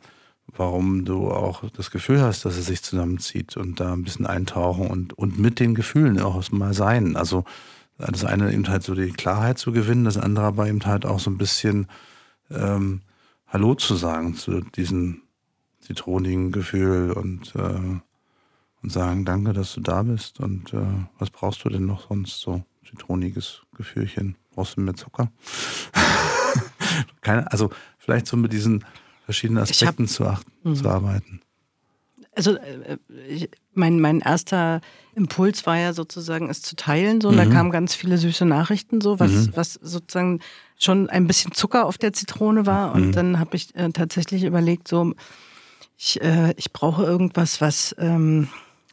warum 0.56 1.04
du 1.04 1.30
auch 1.30 1.68
das 1.70 1.90
Gefühl 1.90 2.22
hast, 2.22 2.44
dass 2.44 2.56
es 2.56 2.66
sich 2.66 2.82
zusammenzieht 2.82 3.56
und 3.56 3.80
da 3.80 3.92
ein 3.92 4.04
bisschen 4.04 4.26
eintauchen 4.26 4.86
und, 4.86 5.12
und 5.12 5.38
mit 5.38 5.60
den 5.60 5.74
Gefühlen 5.74 6.20
auch 6.20 6.50
mal 6.50 6.74
sein. 6.74 7.16
Also 7.16 7.44
das 7.98 8.24
eine 8.24 8.52
eben 8.52 8.68
halt 8.68 8.84
so 8.84 8.94
die 8.94 9.10
Klarheit 9.10 9.58
zu 9.58 9.72
gewinnen, 9.72 10.04
das 10.04 10.16
andere 10.16 10.46
aber 10.46 10.68
eben 10.68 10.84
halt 10.86 11.04
auch 11.04 11.18
so 11.18 11.30
ein 11.30 11.38
bisschen 11.38 11.88
ähm, 12.50 13.02
Hallo 13.48 13.74
zu 13.74 13.96
sagen 13.96 14.34
zu 14.34 14.60
diesem 14.60 15.22
zitronigen 15.80 16.52
Gefühl 16.52 17.12
und, 17.12 17.54
äh, 17.56 18.00
und 18.82 18.92
sagen, 18.92 19.24
danke, 19.24 19.52
dass 19.52 19.74
du 19.74 19.80
da 19.80 20.02
bist 20.02 20.38
und 20.38 20.72
äh, 20.74 20.86
was 21.18 21.30
brauchst 21.30 21.64
du 21.64 21.68
denn 21.68 21.86
noch 21.86 22.08
sonst 22.08 22.40
so 22.40 22.62
zitroniges 22.88 23.62
Gefühlchen? 23.74 24.36
Brauchst 24.54 24.76
du 24.76 24.80
mehr 24.80 24.94
Zucker? 24.94 25.30
Keine, 27.20 27.50
also 27.50 27.70
vielleicht 27.98 28.26
so 28.26 28.36
mit 28.36 28.52
diesen 28.52 28.84
verschiedenen 29.24 29.62
Aspekten 29.62 30.04
hab, 30.04 30.10
zu, 30.10 30.26
achten, 30.26 30.52
mhm. 30.62 30.74
zu 30.74 30.88
arbeiten. 30.88 31.40
Also 32.34 32.56
äh, 32.56 32.98
ich, 33.28 33.50
mein, 33.74 34.00
mein 34.00 34.20
erster 34.20 34.80
Impuls 35.14 35.66
war 35.66 35.76
ja 35.76 35.92
sozusagen, 35.92 36.48
es 36.50 36.62
zu 36.62 36.76
teilen. 36.76 37.20
So, 37.20 37.28
und 37.28 37.34
mhm. 37.34 37.38
da 37.38 37.46
kamen 37.46 37.70
ganz 37.70 37.94
viele 37.94 38.18
süße 38.18 38.44
Nachrichten, 38.44 39.00
so, 39.00 39.18
was, 39.18 39.30
mhm. 39.30 39.52
was 39.54 39.74
sozusagen 39.74 40.40
schon 40.78 41.10
ein 41.10 41.26
bisschen 41.26 41.52
Zucker 41.52 41.86
auf 41.86 41.98
der 41.98 42.12
Zitrone 42.12 42.66
war. 42.66 42.94
Und 42.94 43.08
mhm. 43.08 43.12
dann 43.12 43.38
habe 43.38 43.56
ich 43.56 43.74
äh, 43.74 43.90
tatsächlich 43.90 44.44
überlegt, 44.44 44.88
so, 44.88 45.14
ich, 45.96 46.20
äh, 46.22 46.54
ich 46.56 46.72
brauche 46.72 47.02
irgendwas, 47.02 47.60
was, 47.60 47.94
ähm, 47.98 48.48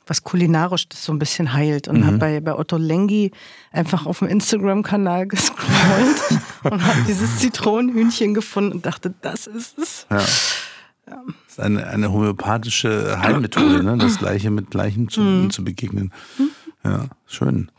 was 0.08 0.24
kulinarisch 0.24 0.90
das 0.90 1.06
so 1.06 1.14
ein 1.14 1.20
bisschen 1.20 1.54
heilt. 1.54 1.88
Und 1.88 2.00
mhm. 2.00 2.06
habe 2.06 2.18
bei, 2.18 2.40
bei 2.42 2.58
Otto 2.58 2.78
Lengi 2.78 3.32
einfach 3.72 4.06
auf 4.06 4.20
dem 4.20 4.28
Instagram-Kanal 4.28 5.28
gescrollt 5.28 6.22
und 6.64 6.86
habe 6.86 7.02
dieses 7.08 7.40
Zitronenhühnchen 7.40 8.34
gefunden 8.34 8.74
und 8.74 8.86
dachte, 8.86 9.14
das 9.22 9.48
ist 9.48 9.78
es. 9.78 10.08
Ja. 10.10 10.24
Ja. 11.08 11.24
Das 11.26 11.54
ist 11.54 11.60
eine, 11.60 11.88
eine 11.88 12.12
homöopathische 12.12 13.20
Heilmethode, 13.20 13.84
ne? 13.84 13.98
das 13.98 14.18
Gleiche 14.18 14.50
mit 14.50 14.72
Gleichem 14.72 15.10
zu, 15.10 15.22
mhm. 15.22 15.50
zu 15.52 15.64
begegnen. 15.64 16.12
Ja, 16.84 17.06
schön. 17.28 17.70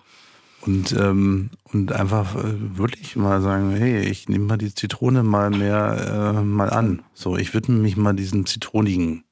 Und, 0.60 0.92
ähm, 0.98 1.50
und 1.72 1.92
einfach 1.92 2.34
äh, 2.34 2.76
wirklich 2.76 3.14
mal 3.14 3.40
sagen, 3.40 3.70
hey, 3.70 4.00
ich 4.00 4.28
nehme 4.28 4.46
mal 4.46 4.58
die 4.58 4.74
Zitrone 4.74 5.22
mal 5.22 5.50
mehr 5.50 6.34
äh, 6.36 6.42
mal 6.42 6.70
an. 6.70 7.02
So, 7.14 7.36
ich 7.36 7.54
widme 7.54 7.76
mich 7.76 7.96
mal 7.96 8.14
diesem 8.14 8.46
Zitronigen. 8.46 9.24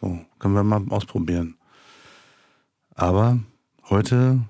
So, 0.00 0.20
können 0.38 0.54
wir 0.54 0.64
mal 0.64 0.82
ausprobieren. 0.90 1.56
Aber 2.94 3.38
heute 3.88 4.40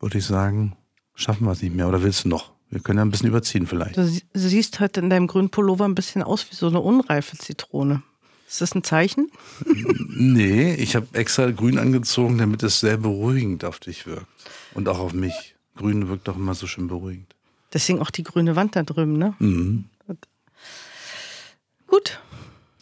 würde 0.00 0.18
ich 0.18 0.26
sagen, 0.26 0.76
schaffen 1.14 1.46
wir 1.46 1.52
es 1.52 1.62
nicht 1.62 1.74
mehr. 1.74 1.88
Oder 1.88 2.02
willst 2.02 2.24
du 2.24 2.28
noch? 2.28 2.52
Wir 2.72 2.80
können 2.80 2.98
ja 2.98 3.04
ein 3.04 3.10
bisschen 3.10 3.28
überziehen 3.28 3.66
vielleicht. 3.66 3.98
Du 3.98 4.08
siehst 4.32 4.80
heute 4.80 5.00
in 5.00 5.10
deinem 5.10 5.26
grünen 5.26 5.50
Pullover 5.50 5.84
ein 5.84 5.94
bisschen 5.94 6.22
aus 6.22 6.50
wie 6.50 6.54
so 6.54 6.68
eine 6.68 6.80
unreife 6.80 7.36
Zitrone. 7.36 8.02
Ist 8.48 8.62
das 8.62 8.74
ein 8.74 8.82
Zeichen? 8.82 9.30
nee, 10.08 10.74
ich 10.74 10.96
habe 10.96 11.06
extra 11.12 11.50
grün 11.50 11.78
angezogen, 11.78 12.38
damit 12.38 12.62
es 12.62 12.80
sehr 12.80 12.96
beruhigend 12.96 13.66
auf 13.66 13.78
dich 13.78 14.06
wirkt. 14.06 14.26
Und 14.72 14.88
auch 14.88 15.00
auf 15.00 15.12
mich. 15.12 15.54
Grün 15.76 16.08
wirkt 16.08 16.28
doch 16.28 16.36
immer 16.36 16.54
so 16.54 16.66
schön 16.66 16.88
beruhigend. 16.88 17.36
Deswegen 17.74 18.00
auch 18.00 18.10
die 18.10 18.22
grüne 18.22 18.56
Wand 18.56 18.74
da 18.74 18.82
drüben, 18.84 19.18
ne? 19.18 19.34
Mhm. 19.38 19.84
Gut. 21.86 22.20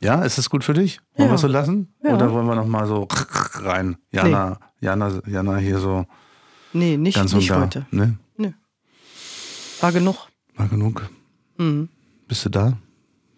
Ja, 0.01 0.23
ist 0.23 0.39
das 0.39 0.51
gut 0.51 0.63
für 0.63 0.75
dich? 0.75 1.01
Wollen 1.17 1.27
ja. 1.27 1.33
wir 1.33 1.35
es 1.35 1.41
so 1.41 1.49
lassen? 1.49 1.93
Ja. 2.05 2.15
Oder 2.15 2.31
wollen 2.33 2.47
wir 2.47 2.55
noch 2.55 2.67
mal 2.67 2.87
so 2.87 3.09
rein? 3.55 3.97
Jana, 4.13 4.59
nee. 4.81 4.87
Jana, 4.87 5.21
Jana 5.27 5.57
hier 5.57 5.81
so. 5.81 6.07
Nee, 6.73 6.97
nicht, 6.97 7.17
ganz 7.17 7.33
nicht 7.33 7.51
heute. 7.51 7.87
Nee? 7.91 8.13
War 9.81 9.93
genug. 9.93 10.29
War 10.57 10.69
genug. 10.69 11.09
Mhm. 11.57 11.89
Bist 12.29 12.45
du 12.45 12.49
da? 12.51 12.77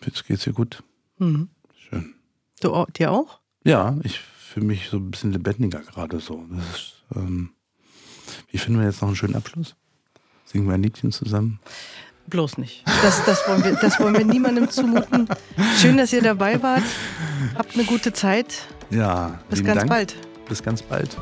Jetzt 0.04 0.26
geht's 0.26 0.44
dir 0.44 0.52
gut. 0.52 0.82
Mhm. 1.18 1.48
Schön. 1.76 2.14
Du 2.60 2.86
dir 2.96 3.12
auch? 3.12 3.40
Ja, 3.64 3.96
ich 4.02 4.18
fühle 4.18 4.66
mich 4.66 4.88
so 4.88 4.96
ein 4.96 5.10
bisschen 5.10 5.32
lebendiger 5.32 5.80
gerade 5.80 6.20
so. 6.20 6.44
Ist, 6.74 7.04
ähm, 7.14 7.50
wie 8.50 8.58
finden 8.58 8.80
wir 8.80 8.86
jetzt 8.86 9.00
noch 9.00 9.08
einen 9.08 9.16
schönen 9.16 9.36
Abschluss? 9.36 9.76
Singen 10.44 10.66
wir 10.66 10.74
ein 10.74 10.82
Liedchen 10.82 11.12
zusammen? 11.12 11.60
Bloß 12.26 12.58
nicht. 12.58 12.84
Das, 13.02 13.24
das, 13.24 13.46
wollen 13.48 13.64
wir, 13.64 13.74
das 13.76 13.98
wollen 13.98 14.14
wir 14.14 14.24
niemandem 14.24 14.68
zumuten. 14.70 15.28
Schön, 15.78 15.96
dass 15.96 16.12
ihr 16.12 16.22
dabei 16.22 16.62
wart. 16.62 16.84
Habt 17.56 17.74
eine 17.74 17.84
gute 17.84 18.12
Zeit. 18.12 18.66
Ja. 18.90 19.40
Bis 19.48 19.64
ganz 19.64 19.78
Dank. 19.78 19.90
bald. 19.90 20.16
Bis 20.48 20.62
ganz 20.62 20.82
bald. 20.82 21.16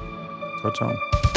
Ciao, 0.61 0.73
ciao. 0.73 1.30